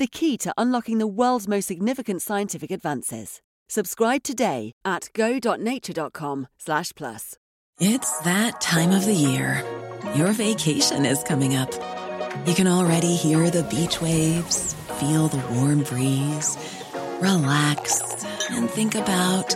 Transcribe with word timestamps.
the 0.00 0.06
key 0.06 0.36
to 0.38 0.52
unlocking 0.56 0.98
the 0.98 1.06
world's 1.06 1.46
most 1.46 1.66
significant 1.66 2.22
scientific 2.22 2.70
advances. 2.72 3.40
Subscribe 3.68 4.24
today 4.24 4.72
at 4.84 5.10
go.nature.com 5.14 6.48
slash 6.58 6.92
plus. 6.96 7.36
It's 7.78 8.18
that 8.20 8.60
time 8.60 8.90
of 8.90 9.04
the 9.04 9.14
year. 9.14 9.62
Your 10.16 10.32
vacation 10.32 11.06
is 11.06 11.22
coming 11.22 11.54
up. 11.54 11.70
You 12.46 12.54
can 12.54 12.66
already 12.66 13.14
hear 13.14 13.50
the 13.50 13.62
beach 13.64 14.00
waves, 14.00 14.74
feel 14.98 15.28
the 15.28 15.44
warm 15.54 15.82
breeze, 15.82 16.56
relax, 17.20 18.24
and 18.50 18.68
think 18.68 18.94
about 18.94 19.54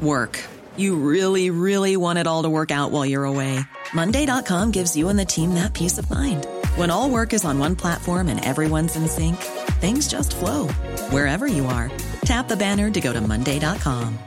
work. 0.00 0.42
You 0.76 0.96
really, 0.96 1.50
really 1.50 1.96
want 1.96 2.18
it 2.18 2.26
all 2.26 2.44
to 2.44 2.50
work 2.50 2.70
out 2.70 2.90
while 2.90 3.04
you're 3.04 3.24
away. 3.24 3.58
Monday.com 3.92 4.70
gives 4.70 4.96
you 4.96 5.08
and 5.08 5.18
the 5.18 5.24
team 5.24 5.54
that 5.54 5.74
peace 5.74 5.98
of 5.98 6.08
mind. 6.08 6.46
When 6.76 6.90
all 6.90 7.08
work 7.08 7.32
is 7.32 7.46
on 7.46 7.58
one 7.58 7.74
platform 7.74 8.28
and 8.28 8.44
everyone's 8.44 8.96
in 8.96 9.08
sync, 9.08 9.36
things 9.80 10.06
just 10.06 10.36
flow 10.36 10.68
wherever 11.08 11.46
you 11.46 11.64
are. 11.64 11.90
Tap 12.26 12.48
the 12.48 12.56
banner 12.56 12.90
to 12.90 13.00
go 13.00 13.14
to 13.14 13.20
Monday.com. 13.22 14.18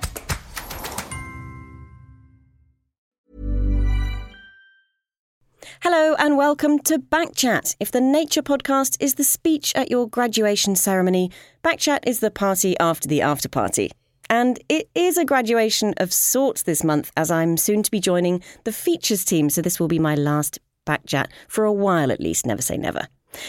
Hello 5.81 6.15
and 6.17 6.37
welcome 6.37 6.79
to 6.79 6.97
Backchat. 6.97 7.75
If 7.79 7.91
the 7.91 8.01
Nature 8.01 8.41
podcast 8.41 8.97
is 8.99 9.13
the 9.13 9.23
speech 9.23 9.71
at 9.75 9.91
your 9.91 10.09
graduation 10.09 10.75
ceremony, 10.75 11.29
Backchat 11.63 11.99
is 12.07 12.19
the 12.19 12.31
party 12.31 12.75
after 12.79 13.07
the 13.07 13.21
after 13.21 13.47
party. 13.47 13.91
And 14.27 14.59
it 14.69 14.89
is 14.95 15.19
a 15.19 15.25
graduation 15.25 15.93
of 15.97 16.11
sorts 16.11 16.63
this 16.63 16.83
month, 16.83 17.11
as 17.15 17.29
I'm 17.29 17.57
soon 17.57 17.83
to 17.83 17.91
be 17.91 17.99
joining 17.99 18.41
the 18.63 18.71
features 18.71 19.23
team. 19.23 19.51
So 19.51 19.61
this 19.61 19.79
will 19.79 19.87
be 19.87 19.99
my 19.99 20.15
last 20.15 20.57
Backchat 20.85 21.27
for 21.47 21.65
a 21.65 21.73
while 21.73 22.11
at 22.11 22.19
least. 22.19 22.45
Never 22.45 22.61
say 22.61 22.77
never. 22.77 23.07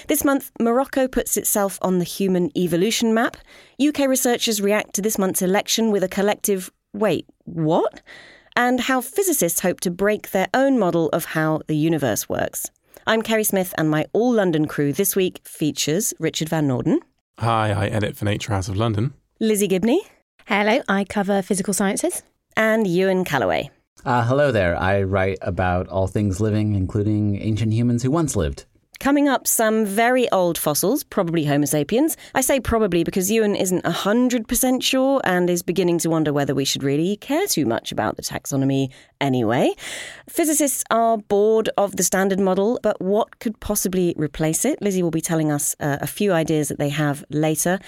This 0.09 0.25
month, 0.25 0.50
Morocco 0.61 1.09
puts 1.09 1.36
itself 1.36 1.78
on 1.83 1.98
the 1.98 2.05
human 2.05 2.50
evolution 2.56 3.14
map. 3.14 3.36
UK 3.81 4.00
researchers 4.00 4.61
react 4.61 4.95
to 4.95 5.03
this 5.03 5.19
month's 5.19 5.42
election 5.42 5.91
with 5.91 6.05
a 6.05 6.08
collective 6.08 6.70
wait, 6.92 7.27
what? 7.45 8.03
And 8.56 8.81
how 8.81 9.01
physicists 9.01 9.61
hope 9.61 9.81
to 9.81 9.91
break 9.91 10.33
their 10.33 10.48
own 10.53 10.78
model 10.78 11.08
of 11.11 11.25
how 11.25 11.61
the 11.67 11.77
universe 11.77 12.28
works. 12.28 12.70
I'm 13.06 13.23
Kerri 13.23 13.47
Smith, 13.47 13.73
and 13.78 13.91
my 13.91 14.06
all 14.12 14.33
London 14.33 14.67
crew 14.67 14.92
this 14.92 15.17
week 15.17 15.41
features 15.45 16.12
Richard 16.19 16.48
Van 16.48 16.69
Noorden. 16.69 16.98
Hi, 17.39 17.70
I 17.70 17.86
edit 17.86 18.17
for 18.17 18.27
Nature 18.27 18.53
House 18.53 18.69
of 18.69 18.77
London. 18.77 19.14
Lizzie 19.39 19.69
Gibney. 19.69 20.01
Hello, 20.47 20.83
I 20.89 21.05
cover 21.05 21.41
physical 21.42 21.73
sciences. 21.73 22.23
And 22.56 22.86
Ewan 22.86 23.25
Callaway. 23.25 23.70
Uh, 24.05 24.25
hello 24.25 24.51
there. 24.51 24.77
I 24.77 25.03
write 25.03 25.39
about 25.43 25.89
all 25.89 26.06
things 26.06 26.41
living, 26.41 26.75
including 26.75 27.41
ancient 27.41 27.73
humans 27.73 28.03
who 28.03 28.11
once 28.11 28.34
lived. 28.34 28.65
Coming 28.98 29.29
up, 29.29 29.47
some 29.47 29.87
very 29.87 30.31
old 30.31 30.59
fossils, 30.59 31.05
probably 31.05 31.47
Homo 31.47 31.65
sapiens. 31.65 32.19
I 32.34 32.42
say 32.42 32.61
probably 32.61 33.03
because 33.03 33.31
Ewan 33.31 33.57
isn't 33.57 33.83
100% 33.84 34.83
sure 34.83 35.23
and 35.25 35.48
is 35.48 35.62
beginning 35.62 35.98
to 36.01 36.11
wonder 36.11 36.34
whether 36.34 36.55
we 36.55 36.67
should 36.67 36.83
really 36.83 37.17
care 37.17 37.47
too 37.47 37.65
much 37.65 37.92
about 37.92 38.17
the 38.17 38.23
taxonomy 38.23 38.91
anyway. 39.19 39.73
Physicists 40.29 40.85
are 40.91 41.17
bored 41.17 41.70
of 41.79 41.97
the 41.97 42.03
standard 42.03 42.41
model, 42.41 42.79
but 42.83 43.01
what 43.01 43.39
could 43.39 43.58
possibly 43.61 44.14
replace 44.19 44.67
it? 44.67 44.80
Lizzie 44.83 45.03
will 45.03 45.11
be 45.11 45.23
telling 45.23 45.51
us 45.51 45.74
uh, 45.80 45.97
a 46.03 46.07
few 46.07 46.33
ideas 46.33 46.69
that 46.69 46.79
they 46.79 46.91
have 46.91 47.24
later. 47.30 47.79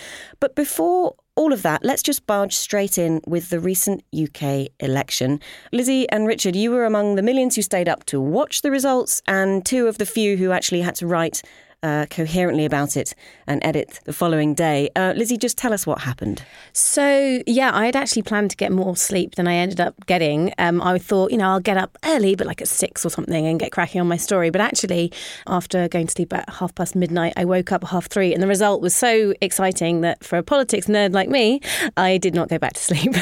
But 0.41 0.55
before 0.57 1.15
all 1.35 1.53
of 1.53 1.63
that, 1.63 1.85
let's 1.85 2.03
just 2.03 2.27
barge 2.27 2.55
straight 2.55 2.99
in 2.99 3.21
with 3.27 3.49
the 3.51 3.61
recent 3.61 4.03
UK 4.15 4.69
election. 4.81 5.41
Lizzie 5.73 6.09
and 6.11 6.27
Richard, 6.27 6.55
you 6.55 6.71
were 6.71 6.85
among 6.85 7.15
the 7.15 7.23
millions 7.23 7.57
who 7.57 7.63
stayed 7.63 7.89
up 7.89 8.05
to 8.07 8.21
watch 8.21 8.63
the 8.63 8.71
results, 8.71 9.23
and 9.27 9.65
two 9.65 9.87
of 9.87 9.99
the 9.99 10.07
few 10.07 10.37
who 10.37 10.53
actually 10.53 10.83
had 10.83 10.95
to 10.97 11.07
write 11.07 11.43
uh, 11.83 12.07
coherently 12.11 12.65
about 12.65 12.97
it 12.97 13.15
and 13.47 13.65
edit 13.65 14.01
the 14.05 14.13
following 14.13 14.55
day. 14.55 14.89
Uh, 14.95 15.13
Lizzie, 15.17 15.37
just 15.37 15.59
tell 15.59 15.73
us 15.73 15.87
what 15.87 16.01
happened. 16.01 16.45
So, 16.73 17.43
yeah, 17.47 17.71
I 17.75 17.87
had 17.87 17.97
actually 17.97 18.23
planned 18.23 18.51
to 18.51 18.57
get 18.57 18.73
more 18.73 18.97
sleep 18.97 19.35
than 19.35 19.49
I 19.49 19.55
ended 19.55 19.81
up 19.81 20.07
getting. 20.07 20.53
Um, 20.59 20.81
I 20.81 20.99
thought, 20.99 21.31
you 21.31 21.39
know, 21.39 21.49
I'll 21.49 21.61
get 21.61 21.77
up 21.77 21.99
early, 22.05 22.35
but 22.35 22.47
like 22.47 22.61
at 22.61 22.69
six 22.69 23.05
or 23.05 23.11
something 23.11 23.47
and 23.47 23.59
get 23.59 23.73
cracking 23.73 24.01
on 24.01 24.09
my 24.09 24.17
story. 24.17 24.51
But 24.51 24.61
actually, 24.61 25.13
after 25.47 25.89
going 25.89 26.07
to 26.07 26.13
sleep 26.13 26.33
at 26.33 26.49
half 26.49 26.75
past 26.75 26.95
midnight, 26.95 27.35
I 27.37 27.45
woke 27.45 27.73
up 27.73 27.85
at 27.85 27.91
half 27.91 28.07
three, 28.07 28.33
and 28.33 28.43
the 28.43 28.49
result 28.49 28.81
was 28.81 28.95
so 28.95 29.35
exciting 29.41 30.03
that 30.03 30.25
for 30.25 30.39
a 30.39 30.43
politics 30.43 30.87
nerd 30.87 31.13
like 31.13 31.29
me, 31.29 31.61
I 31.97 32.19
did 32.19 32.35
not 32.35 32.49
go 32.49 32.59
back 32.59 32.75
to 32.75 32.81
sleep. 32.83 33.15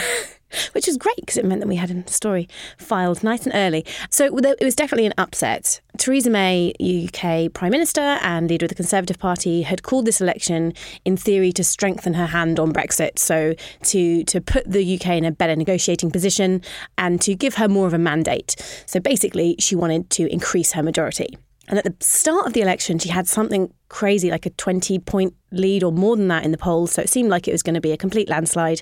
Which 0.73 0.87
was 0.87 0.97
great 0.97 1.17
because 1.17 1.37
it 1.37 1.45
meant 1.45 1.61
that 1.61 1.69
we 1.69 1.77
had 1.77 1.91
a 1.91 2.11
story 2.11 2.49
filed 2.79 3.23
nice 3.23 3.45
and 3.45 3.55
early. 3.55 3.85
So 4.11 4.25
it 4.25 4.33
was 4.65 4.75
definitely 4.75 5.07
an 5.07 5.15
upset. 5.19 5.81
Theresa 5.99 6.31
May, 6.31 6.73
UK 6.81 7.53
Prime 7.53 7.71
Minister 7.71 8.01
and 8.01 8.49
leader 8.49 8.65
of 8.65 8.71
the 8.71 8.75
Conservative 8.75 9.19
Party, 9.19 9.63
had 9.63 9.83
called 9.83 10.07
this 10.07 10.21
election 10.21 10.73
in 11.05 11.17
theory 11.17 11.53
to 11.53 11.63
strengthen 11.63 12.15
her 12.15 12.27
hand 12.27 12.59
on 12.59 12.73
Brexit, 12.73 13.19
so 13.19 13.55
to 13.85 14.25
to 14.25 14.41
put 14.41 14.71
the 14.71 14.97
UK 14.97 15.09
in 15.09 15.25
a 15.25 15.33
better 15.33 15.57
negotiating 15.57 16.11
position 16.11 16.63
and 16.97 17.21
to 17.21 17.35
give 17.35 17.55
her 17.57 17.69
more 17.69 17.87
of 17.87 17.95
a 17.95 17.99
mandate. 17.99 18.57
So 18.87 19.01
basically, 19.01 19.57
she 19.59 19.77
wanted 19.77 20.11
to 20.11 20.27
increase 20.33 20.73
her 20.73 20.83
majority. 20.83 21.37
And 21.69 21.79
at 21.79 21.85
the 21.85 21.95
start 22.01 22.47
of 22.47 22.53
the 22.53 22.63
election, 22.63 22.99
she 22.99 23.11
had 23.11 23.29
something 23.29 23.73
crazy, 23.91 24.31
like 24.31 24.47
a 24.47 24.51
20 24.51 24.99
point 25.01 25.35
lead 25.53 25.83
or 25.83 25.93
more 25.93 26.17
than 26.17 26.29
that 26.29 26.45
in 26.45 26.53
the 26.53 26.59
polls. 26.59 26.93
So 26.93 27.03
it 27.03 27.11
seemed 27.11 27.29
like 27.29 27.49
it 27.49 27.53
was 27.53 27.63
going 27.63 27.75
to 27.75 27.81
be 27.81 27.93
a 27.93 27.97
complete 27.97 28.29
landslide. 28.29 28.81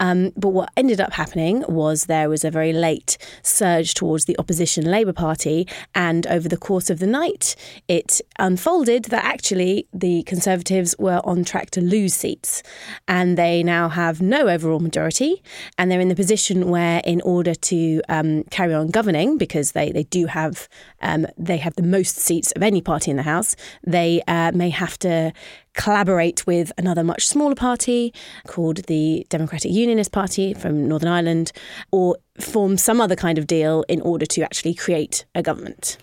Um, 0.00 0.32
but 0.36 0.50
what 0.50 0.70
ended 0.76 1.00
up 1.00 1.12
happening 1.12 1.64
was 1.68 2.06
there 2.06 2.28
was 2.28 2.44
a 2.44 2.50
very 2.50 2.72
late 2.72 3.18
surge 3.42 3.94
towards 3.94 4.24
the 4.24 4.38
opposition 4.38 4.84
Labour 4.84 5.12
Party. 5.12 5.66
And 5.94 6.26
over 6.28 6.48
the 6.48 6.56
course 6.56 6.90
of 6.90 7.00
the 7.00 7.06
night, 7.06 7.56
it 7.88 8.20
unfolded 8.38 9.06
that 9.06 9.24
actually 9.24 9.88
the 9.92 10.22
Conservatives 10.22 10.94
were 10.98 11.20
on 11.24 11.44
track 11.44 11.70
to 11.72 11.80
lose 11.80 12.14
seats. 12.14 12.62
And 13.08 13.36
they 13.36 13.62
now 13.62 13.88
have 13.88 14.22
no 14.22 14.48
overall 14.48 14.80
majority. 14.80 15.42
And 15.76 15.90
they're 15.90 16.00
in 16.00 16.08
the 16.08 16.14
position 16.14 16.68
where, 16.68 17.00
in 17.04 17.20
order 17.22 17.54
to 17.54 18.00
um, 18.08 18.44
carry 18.44 18.74
on 18.74 18.88
governing, 18.88 19.38
because 19.38 19.72
they, 19.72 19.90
they 19.90 20.04
do 20.04 20.26
have 20.26 20.68
um, 21.02 21.26
they 21.36 21.56
have 21.58 21.74
the 21.76 21.82
most 21.82 22.16
seats 22.16 22.52
of 22.52 22.62
any 22.62 22.80
party 22.80 23.10
in 23.10 23.16
the 23.16 23.22
House, 23.22 23.56
they 23.86 24.22
Uh, 24.36 24.52
may 24.52 24.68
have 24.68 24.98
to 24.98 25.32
collaborate 25.72 26.46
with 26.46 26.70
another 26.76 27.02
much 27.02 27.26
smaller 27.26 27.54
party 27.54 28.12
called 28.46 28.78
the 28.84 29.26
Democratic 29.30 29.72
Unionist 29.72 30.12
Party 30.12 30.52
from 30.52 30.86
Northern 30.86 31.08
Ireland, 31.08 31.52
or 31.90 32.16
form 32.38 32.76
some 32.76 33.00
other 33.00 33.16
kind 33.16 33.38
of 33.38 33.46
deal 33.46 33.82
in 33.88 34.02
order 34.02 34.26
to 34.26 34.42
actually 34.42 34.74
create 34.74 35.24
a 35.34 35.42
government. 35.42 35.96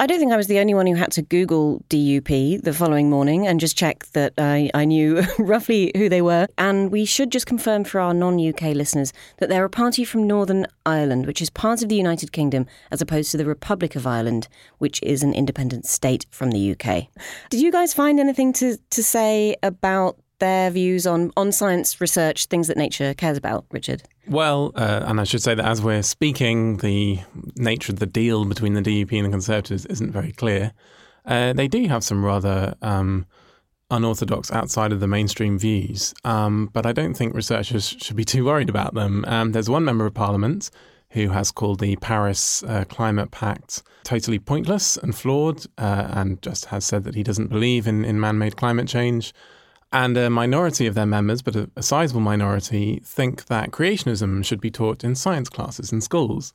I 0.00 0.06
don't 0.06 0.18
think 0.18 0.32
I 0.32 0.38
was 0.38 0.46
the 0.46 0.60
only 0.60 0.72
one 0.72 0.86
who 0.86 0.94
had 0.94 1.12
to 1.12 1.20
Google 1.20 1.84
DUP 1.90 2.62
the 2.62 2.72
following 2.72 3.10
morning 3.10 3.46
and 3.46 3.60
just 3.60 3.76
check 3.76 4.06
that 4.12 4.32
I, 4.38 4.70
I 4.72 4.86
knew 4.86 5.22
roughly 5.38 5.92
who 5.94 6.08
they 6.08 6.22
were. 6.22 6.46
And 6.56 6.90
we 6.90 7.04
should 7.04 7.30
just 7.30 7.44
confirm 7.44 7.84
for 7.84 8.00
our 8.00 8.14
non 8.14 8.40
UK 8.40 8.74
listeners 8.74 9.12
that 9.36 9.50
they're 9.50 9.66
a 9.66 9.68
party 9.68 10.04
from 10.04 10.26
Northern 10.26 10.66
Ireland, 10.86 11.26
which 11.26 11.42
is 11.42 11.50
part 11.50 11.82
of 11.82 11.90
the 11.90 11.96
United 11.96 12.32
Kingdom, 12.32 12.66
as 12.90 13.02
opposed 13.02 13.30
to 13.32 13.36
the 13.36 13.44
Republic 13.44 13.94
of 13.94 14.06
Ireland, 14.06 14.48
which 14.78 15.02
is 15.02 15.22
an 15.22 15.34
independent 15.34 15.84
state 15.84 16.24
from 16.30 16.52
the 16.52 16.72
UK. 16.72 17.08
Did 17.50 17.60
you 17.60 17.70
guys 17.70 17.92
find 17.92 18.18
anything 18.18 18.54
to, 18.54 18.78
to 18.78 19.02
say 19.02 19.54
about 19.62 20.16
their 20.40 20.70
views 20.70 21.06
on, 21.06 21.30
on 21.36 21.52
science 21.52 22.00
research, 22.00 22.46
things 22.46 22.66
that 22.68 22.76
nature 22.76 23.14
cares 23.14 23.36
about, 23.38 23.64
Richard? 23.70 24.02
Well, 24.26 24.72
uh, 24.74 25.04
and 25.06 25.20
I 25.20 25.24
should 25.24 25.42
say 25.42 25.54
that 25.54 25.64
as 25.64 25.80
we're 25.80 26.02
speaking, 26.02 26.78
the 26.78 27.20
nature 27.56 27.92
of 27.92 27.98
the 27.98 28.06
deal 28.06 28.44
between 28.44 28.74
the 28.74 28.82
DUP 28.82 29.12
and 29.16 29.26
the 29.26 29.30
Conservatives 29.30 29.86
isn't 29.86 30.10
very 30.10 30.32
clear. 30.32 30.72
Uh, 31.24 31.52
they 31.52 31.68
do 31.68 31.86
have 31.86 32.02
some 32.02 32.24
rather 32.24 32.74
um, 32.82 33.26
unorthodox 33.90 34.50
outside 34.52 34.92
of 34.92 35.00
the 35.00 35.06
mainstream 35.06 35.58
views, 35.58 36.14
um, 36.24 36.70
but 36.72 36.86
I 36.86 36.92
don't 36.92 37.14
think 37.14 37.34
researchers 37.34 37.86
should 37.86 38.16
be 38.16 38.24
too 38.24 38.44
worried 38.44 38.68
about 38.68 38.94
them. 38.94 39.24
Um, 39.26 39.52
there's 39.52 39.70
one 39.70 39.84
member 39.84 40.06
of 40.06 40.14
parliament 40.14 40.70
who 41.10 41.30
has 41.30 41.50
called 41.50 41.80
the 41.80 41.96
Paris 41.96 42.62
uh, 42.62 42.84
Climate 42.88 43.30
Pact 43.30 43.82
totally 44.04 44.38
pointless 44.38 44.96
and 44.96 45.14
flawed, 45.14 45.66
uh, 45.78 46.08
and 46.10 46.40
just 46.42 46.66
has 46.66 46.84
said 46.84 47.04
that 47.04 47.14
he 47.14 47.22
doesn't 47.22 47.48
believe 47.48 47.86
in, 47.86 48.04
in 48.04 48.18
man 48.18 48.38
made 48.38 48.56
climate 48.56 48.88
change. 48.88 49.32
And 49.92 50.16
a 50.16 50.30
minority 50.30 50.86
of 50.86 50.94
their 50.94 51.06
members, 51.06 51.42
but 51.42 51.56
a, 51.56 51.68
a 51.74 51.82
sizable 51.82 52.20
minority, 52.20 53.00
think 53.04 53.46
that 53.46 53.72
creationism 53.72 54.44
should 54.44 54.60
be 54.60 54.70
taught 54.70 55.02
in 55.02 55.16
science 55.16 55.48
classes 55.48 55.92
in 55.92 56.00
schools. 56.00 56.52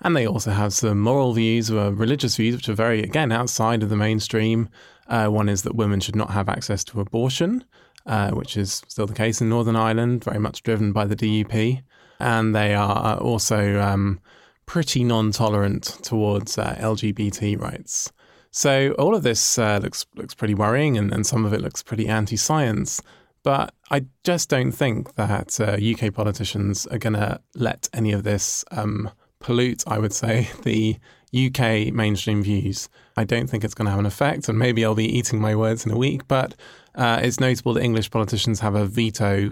And 0.00 0.16
they 0.16 0.26
also 0.26 0.52
have 0.52 0.72
some 0.72 1.00
moral 1.00 1.32
views 1.34 1.70
or 1.70 1.92
religious 1.92 2.36
views, 2.36 2.54
which 2.56 2.68
are 2.68 2.74
very, 2.74 3.02
again, 3.02 3.30
outside 3.32 3.82
of 3.82 3.90
the 3.90 3.96
mainstream. 3.96 4.68
Uh, 5.06 5.26
one 5.26 5.48
is 5.48 5.62
that 5.62 5.74
women 5.74 6.00
should 6.00 6.16
not 6.16 6.30
have 6.30 6.48
access 6.48 6.84
to 6.84 7.00
abortion. 7.00 7.64
uh, 8.08 8.30
which 8.30 8.56
is 8.56 8.82
still 8.88 9.06
the 9.06 9.14
case 9.14 9.40
in 9.40 9.48
Northern 9.48 9.76
Ireland, 9.76 10.24
very 10.24 10.38
much 10.38 10.62
driven 10.62 10.92
by 10.92 11.04
the 11.04 11.14
DUP. 11.14 11.82
And 12.18 12.56
they 12.56 12.74
are 12.74 13.18
also 13.18 13.80
um, 13.80 14.20
pretty 14.66 15.04
non 15.04 15.30
tolerant 15.30 15.98
towards 16.02 16.58
uh, 16.58 16.74
LGBT 16.80 17.60
rights. 17.60 18.12
So 18.50 18.92
all 18.98 19.14
of 19.14 19.22
this 19.22 19.58
uh, 19.58 19.78
looks 19.82 20.06
looks 20.14 20.34
pretty 20.34 20.54
worrying, 20.54 20.96
and, 20.96 21.12
and 21.12 21.26
some 21.26 21.44
of 21.44 21.52
it 21.52 21.60
looks 21.60 21.82
pretty 21.82 22.08
anti-science. 22.08 23.02
But 23.42 23.74
I 23.90 24.06
just 24.24 24.48
don't 24.48 24.72
think 24.72 25.14
that 25.14 25.60
uh, 25.60 25.78
UK 25.80 26.12
politicians 26.12 26.86
are 26.88 26.98
going 26.98 27.14
to 27.14 27.40
let 27.54 27.88
any 27.92 28.12
of 28.12 28.24
this 28.24 28.64
um, 28.72 29.10
pollute, 29.38 29.84
I 29.86 29.98
would 29.98 30.12
say, 30.12 30.48
the 30.64 30.96
UK 31.34 31.92
mainstream 31.92 32.42
views. 32.42 32.88
I 33.16 33.24
don't 33.24 33.48
think 33.48 33.64
it's 33.64 33.74
going 33.74 33.86
to 33.86 33.90
have 33.90 34.00
an 34.00 34.06
effect, 34.06 34.48
and 34.48 34.58
maybe 34.58 34.84
I'll 34.84 34.94
be 34.94 35.18
eating 35.18 35.40
my 35.40 35.54
words 35.54 35.84
in 35.84 35.92
a 35.92 35.96
week. 35.96 36.26
But 36.26 36.54
uh, 36.94 37.20
it's 37.22 37.40
notable 37.40 37.74
that 37.74 37.82
English 37.82 38.10
politicians 38.10 38.60
have 38.60 38.74
a 38.74 38.86
veto, 38.86 39.50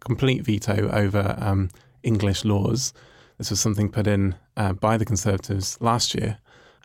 complete 0.00 0.42
veto 0.44 0.90
over 0.90 1.36
um, 1.38 1.70
English 2.02 2.44
laws. 2.44 2.92
This 3.36 3.50
was 3.50 3.60
something 3.60 3.88
put 3.88 4.06
in 4.06 4.34
uh, 4.56 4.72
by 4.72 4.96
the 4.96 5.04
Conservatives 5.04 5.78
last 5.80 6.14
year. 6.14 6.38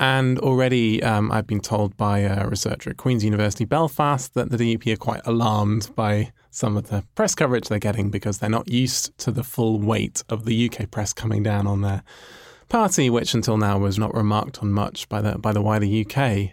And 0.04 0.38
already 0.40 1.02
um, 1.02 1.32
I've 1.32 1.48
been 1.48 1.62
told 1.62 1.96
by 1.96 2.20
a 2.20 2.46
researcher 2.46 2.90
at 2.90 2.98
Queen's 2.98 3.24
University 3.24 3.64
Belfast 3.64 4.34
that 4.34 4.50
the 4.50 4.58
DUP 4.58 4.92
are 4.92 4.98
quite 4.98 5.22
alarmed 5.24 5.92
by 5.96 6.34
some 6.52 6.76
of 6.76 6.90
the 6.90 7.06
press 7.16 7.34
coverage 7.34 7.70
they're 7.70 7.80
getting 7.80 8.10
because 8.10 8.40
they're 8.40 8.50
not 8.50 8.68
used 8.68 9.18
to 9.20 9.32
the 9.32 9.46
full 9.46 9.80
weight 9.80 10.22
of 10.28 10.44
the 10.44 10.70
UK 10.70 10.92
press 10.92 11.14
coming 11.14 11.42
down 11.42 11.68
on 11.68 11.80
their 11.80 12.04
party, 12.68 13.10
which 13.10 13.34
until 13.34 13.56
now 13.56 13.78
was 13.78 13.98
not 13.98 14.14
remarked 14.14 14.60
on 14.62 14.74
much 14.74 15.08
by 15.08 15.22
the, 15.22 15.38
by 15.38 15.54
the 15.54 15.62
wider 15.62 15.86
UK. 15.86 16.50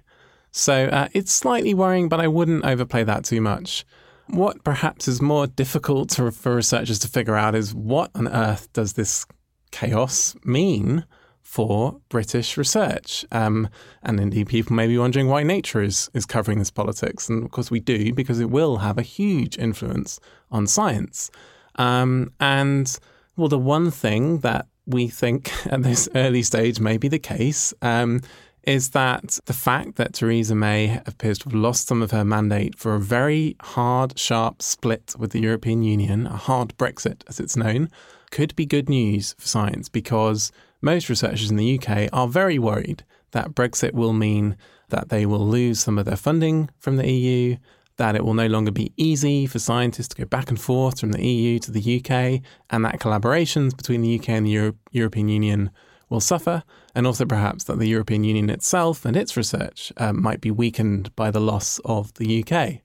So 0.52 0.84
uh, 0.84 1.08
it's 1.12 1.32
slightly 1.32 1.74
worrying, 1.74 2.08
but 2.08 2.20
I 2.20 2.28
wouldn't 2.28 2.64
overplay 2.64 3.02
that 3.02 3.24
too 3.24 3.40
much. 3.40 3.84
What 4.28 4.62
perhaps 4.62 5.08
is 5.08 5.20
more 5.20 5.48
difficult 5.48 6.10
to, 6.10 6.30
for 6.30 6.54
researchers 6.54 7.00
to 7.00 7.08
figure 7.08 7.34
out 7.34 7.56
is 7.56 7.74
what 7.74 8.12
on 8.14 8.28
earth 8.28 8.72
does 8.72 8.92
this 8.92 9.26
chaos 9.72 10.36
mean 10.44 11.04
for 11.50 12.00
British 12.08 12.56
research. 12.56 13.26
Um, 13.32 13.68
and 14.04 14.20
indeed, 14.20 14.46
people 14.46 14.76
may 14.76 14.86
be 14.86 14.96
wondering 14.96 15.26
why 15.26 15.42
Nature 15.42 15.82
is, 15.82 16.08
is 16.14 16.24
covering 16.24 16.60
this 16.60 16.70
politics. 16.70 17.28
And 17.28 17.42
of 17.42 17.50
course, 17.50 17.72
we 17.72 17.80
do, 17.80 18.14
because 18.14 18.38
it 18.38 18.50
will 18.50 18.76
have 18.76 18.98
a 18.98 19.02
huge 19.02 19.58
influence 19.58 20.20
on 20.52 20.68
science. 20.68 21.28
Um, 21.74 22.32
and 22.38 22.96
well, 23.36 23.48
the 23.48 23.58
one 23.58 23.90
thing 23.90 24.38
that 24.38 24.68
we 24.86 25.08
think 25.08 25.50
at 25.66 25.82
this 25.82 26.08
early 26.14 26.44
stage 26.44 26.78
may 26.78 26.98
be 26.98 27.08
the 27.08 27.18
case 27.18 27.74
um, 27.82 28.20
is 28.62 28.90
that 28.90 29.40
the 29.46 29.52
fact 29.52 29.96
that 29.96 30.14
Theresa 30.14 30.54
May 30.54 31.00
appears 31.04 31.40
to 31.40 31.46
have 31.46 31.54
lost 31.54 31.88
some 31.88 32.00
of 32.00 32.12
her 32.12 32.24
mandate 32.24 32.78
for 32.78 32.94
a 32.94 33.00
very 33.00 33.56
hard, 33.60 34.16
sharp 34.16 34.62
split 34.62 35.16
with 35.18 35.32
the 35.32 35.40
European 35.40 35.82
Union, 35.82 36.28
a 36.28 36.36
hard 36.36 36.76
Brexit 36.78 37.24
as 37.26 37.40
it's 37.40 37.56
known, 37.56 37.88
could 38.30 38.54
be 38.54 38.66
good 38.66 38.88
news 38.88 39.34
for 39.36 39.48
science 39.48 39.88
because 39.88 40.52
most 40.80 41.08
researchers 41.08 41.50
in 41.50 41.56
the 41.56 41.78
UK 41.78 42.08
are 42.12 42.28
very 42.28 42.58
worried 42.58 43.04
that 43.32 43.54
Brexit 43.54 43.92
will 43.92 44.12
mean 44.12 44.56
that 44.88 45.08
they 45.08 45.26
will 45.26 45.46
lose 45.46 45.80
some 45.80 45.98
of 45.98 46.04
their 46.04 46.16
funding 46.16 46.68
from 46.78 46.96
the 46.96 47.10
EU, 47.10 47.56
that 47.96 48.16
it 48.16 48.24
will 48.24 48.34
no 48.34 48.46
longer 48.46 48.70
be 48.70 48.92
easy 48.96 49.46
for 49.46 49.58
scientists 49.58 50.08
to 50.08 50.16
go 50.16 50.24
back 50.24 50.48
and 50.48 50.60
forth 50.60 51.00
from 51.00 51.12
the 51.12 51.24
EU 51.24 51.58
to 51.60 51.70
the 51.70 51.98
UK, 51.98 52.42
and 52.70 52.84
that 52.84 52.98
collaborations 52.98 53.76
between 53.76 54.02
the 54.02 54.18
UK 54.18 54.30
and 54.30 54.46
the 54.46 54.50
Euro- 54.50 54.74
European 54.90 55.28
Union 55.28 55.70
will 56.08 56.20
suffer, 56.20 56.64
and 56.94 57.06
also 57.06 57.24
perhaps 57.24 57.64
that 57.64 57.78
the 57.78 57.86
European 57.88 58.24
Union 58.24 58.50
itself 58.50 59.04
and 59.04 59.16
its 59.16 59.36
research 59.36 59.92
um, 59.98 60.20
might 60.20 60.40
be 60.40 60.50
weakened 60.50 61.14
by 61.14 61.30
the 61.30 61.40
loss 61.40 61.78
of 61.84 62.12
the 62.14 62.42
UK. 62.42 62.80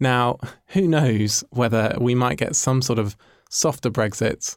Now, 0.00 0.38
who 0.68 0.88
knows 0.88 1.44
whether 1.50 1.96
we 2.00 2.16
might 2.16 2.38
get 2.38 2.56
some 2.56 2.82
sort 2.82 2.98
of 2.98 3.16
softer 3.48 3.90
Brexit 3.90 4.56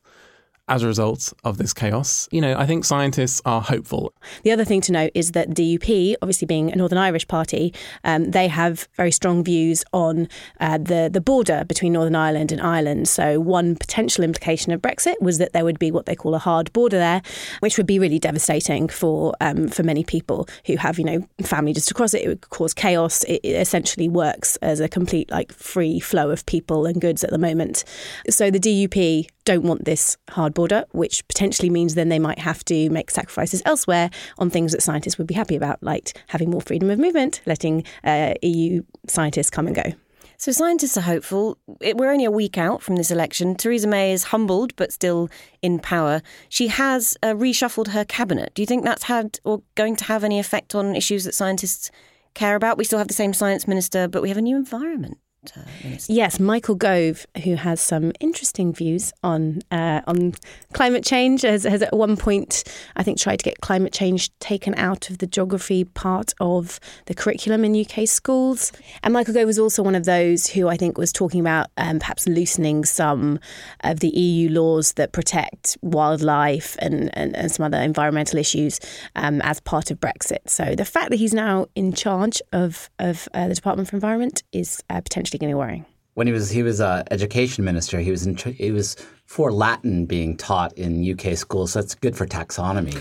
as 0.68 0.84
a 0.84 0.88
result 0.88 1.34
of 1.44 1.58
this 1.58 1.74
chaos. 1.74 2.28
You 2.32 2.42
know, 2.42 2.56
I 2.58 2.66
think 2.66 2.84
scientists 2.84 3.42
are 3.46 3.62
hopeful. 3.62 4.14
The 4.44 4.52
other 4.52 4.66
thing 4.66 4.82
to 4.82 4.92
note 4.92 5.12
is 5.14 5.32
that 5.32 5.52
DUP, 5.52 6.16
obviously 6.22 6.46
being 6.46 6.72
a 6.72 6.76
Northern 6.76 6.98
Irish 6.98 7.28
party, 7.28 7.74
um, 8.04 8.32
they 8.32 8.48
have 8.48 8.88
very 8.96 9.12
strong 9.12 9.44
views 9.44 9.84
on 9.94 10.28
uh, 10.60 10.78
the 10.78 11.10
the 11.12 11.22
border 11.22 11.64
between 11.66 11.94
Northern 11.94 12.16
Ireland 12.16 12.52
and 12.52 12.62
Ireland. 12.62 13.08
So 13.08 13.40
one 13.40 13.76
potential 13.76 14.24
implication 14.24 14.72
of 14.72 14.82
Brexit 14.82 15.22
was 15.22 15.38
that 15.38 15.54
there 15.54 15.64
would 15.64 15.80
be 15.80 15.92
what 15.92 16.06
they 16.06 16.16
call 16.16 16.36
a 16.36 16.40
hard 16.40 16.72
border 16.74 16.98
there, 16.98 17.22
which 17.62 17.78
would 17.78 17.88
be 17.88 18.00
really 18.00 18.20
devastating 18.20 18.90
for 18.90 19.34
um, 19.40 19.68
for 19.70 19.84
many 19.84 20.04
people 20.04 20.48
who 20.66 20.76
have 20.78 21.00
you 21.00 21.06
know 21.06 21.28
family 21.44 21.74
just 21.74 21.92
across 21.92 22.14
it. 22.14 22.24
It 22.24 22.28
would 22.28 22.50
cause 22.50 22.74
chaos. 22.74 23.24
It, 23.24 23.42
it 23.44 23.56
essentially 23.56 24.10
works 24.10 24.58
as 24.58 24.80
a 24.80 24.90
complete 24.90 25.32
like 25.32 25.54
free 25.54 26.00
flow 26.00 26.30
of 26.30 26.46
people 26.46 26.86
and 26.86 27.00
goods 27.00 27.24
at 27.24 27.30
the 27.30 27.38
moment. 27.38 27.86
So 28.30 28.52
the 28.52 28.60
DUP 28.60 29.28
don't 29.48 29.64
want 29.64 29.86
this 29.86 30.18
hard 30.32 30.54
border, 30.54 30.84
which 30.92 31.26
potentially 31.30 31.70
means 31.70 31.96
then 31.96 32.10
they 32.10 32.20
might 32.20 32.40
have 32.40 32.66
to 32.66 32.90
make 32.90 33.10
sacrifices 33.10 33.62
elsewhere 33.66 34.10
on 34.38 34.50
things 34.50 34.74
that 34.74 34.84
scientists 34.84 35.18
would 35.18 35.26
be 35.26 35.34
happy 35.34 35.56
about, 35.56 35.82
like 35.82 36.22
having 36.28 36.50
more 36.50 36.60
freedom 36.60 36.90
of 36.90 37.00
movement, 37.00 37.40
letting 37.46 37.86
uh, 38.04 38.34
EU 38.44 38.84
scientists 39.08 39.50
come 39.50 39.66
and 39.66 39.76
go. 39.76 39.94
So 40.36 40.52
scientists 40.52 40.98
are 40.98 41.02
hopeful. 41.02 41.58
We're 41.82 42.12
only 42.12 42.26
a 42.26 42.32
week 42.32 42.58
out 42.58 42.84
from 42.84 42.98
this 42.98 43.10
election. 43.10 43.56
Theresa 43.56 43.88
May 43.88 44.12
is 44.12 44.26
humbled 44.26 44.76
but 44.76 44.92
still 44.92 45.30
in 45.62 45.80
power. 45.80 46.22
She 46.50 46.68
has 46.68 47.18
uh, 47.24 47.28
reshuffled 47.28 47.88
her 47.88 48.04
cabinet. 48.04 48.54
Do 48.54 48.62
you 48.62 48.66
think 48.66 48.84
that's 48.84 49.04
had 49.04 49.40
or 49.46 49.64
going 49.76 49.96
to 49.96 50.04
have 50.04 50.26
any 50.26 50.40
effect 50.40 50.76
on 50.76 50.94
issues 50.94 51.24
that 51.24 51.34
scientists 51.34 51.90
care 52.34 52.58
about? 52.58 52.78
We 52.78 52.84
still 52.84 53.00
have 53.00 53.08
the 53.08 53.14
same 53.14 53.34
science 53.34 53.66
minister, 53.66 54.10
but 54.10 54.22
we 54.22 54.28
have 54.28 54.38
a 54.38 54.42
new 54.42 54.58
environment 54.58 55.18
uh, 55.56 55.62
minister. 55.84 56.14
Yes, 56.14 56.40
Michael 56.40 56.76
Gove, 56.76 57.26
who 57.44 57.56
has 57.56 57.80
some 57.80 58.12
interesting 58.20 58.74
views 58.74 59.14
on 59.24 59.62
uh, 59.72 60.02
on 60.08 60.34
climate 60.74 61.04
change, 61.04 61.44
has, 61.44 61.64
has 61.64 61.82
at 61.82 61.96
one 61.96 62.18
point, 62.18 62.64
I 62.96 63.04
think, 63.04 63.20
tried 63.20 63.40
to 63.40 63.44
get 63.44 63.62
climate 63.62 63.94
change 63.94 64.32
taken 64.40 64.74
out 64.76 65.10
of 65.10 65.20
the 65.20 65.28
geography 65.28 65.84
part 65.84 66.34
of 66.40 66.80
the 67.06 67.14
curriculum 67.14 67.64
in 67.64 67.80
UK 67.80 68.08
schools. 68.08 68.72
And 69.04 69.14
Michael 69.14 69.34
Gove 69.34 69.46
was 69.46 69.60
also 69.60 69.84
one 69.84 69.96
of 69.96 70.06
those 70.06 70.48
who 70.48 70.68
I 70.68 70.78
think 70.78 70.98
was 70.98 71.12
talking 71.12 71.40
about 71.40 71.68
um, 71.78 72.00
perhaps 72.00 72.28
loosening 72.28 72.86
some 72.86 73.40
of 73.82 74.00
the 74.00 74.10
EU 74.10 74.50
laws 74.50 74.94
that 74.94 75.12
protect 75.12 75.78
wildlife 75.82 76.76
and, 76.80 77.10
and, 77.18 77.36
and 77.36 77.52
some 77.52 77.66
other 77.66 77.78
environmental 77.78 78.40
issues 78.40 78.80
um, 79.16 79.42
as 79.42 79.60
part 79.60 79.92
of 79.92 80.00
Brexit. 80.00 80.50
So 80.50 80.76
the 80.76 80.86
fact 80.86 81.10
that 81.10 81.18
he's 81.18 81.34
now 81.34 81.68
in 81.76 81.94
charge 81.94 82.42
of, 82.52 82.90
of 83.00 83.28
uh, 83.34 83.48
the 83.48 83.56
Department 83.56 83.90
for 83.90 83.96
Environment 83.96 84.44
is 84.52 84.84
uh, 84.90 85.02
potentially 85.02 85.37
going 85.38 85.50
to 85.50 85.56
be 85.56 85.60
worrying. 85.60 85.86
When 86.14 86.26
he 86.26 86.34
was 86.34 86.50
he 86.50 86.64
was 86.64 86.82
uh, 86.82 87.04
education 87.12 87.64
minister, 87.64 88.00
he 88.00 88.10
was 88.10 88.26
in, 88.26 88.36
he 88.38 88.72
was 88.72 88.96
for 89.26 89.52
Latin 89.52 90.06
being 90.06 90.36
taught 90.36 90.74
in 90.74 91.08
UK 91.08 91.38
schools. 91.38 91.74
So 91.74 91.82
that's 91.82 91.94
good 91.94 92.16
for 92.16 92.26
taxonomy, 92.26 92.96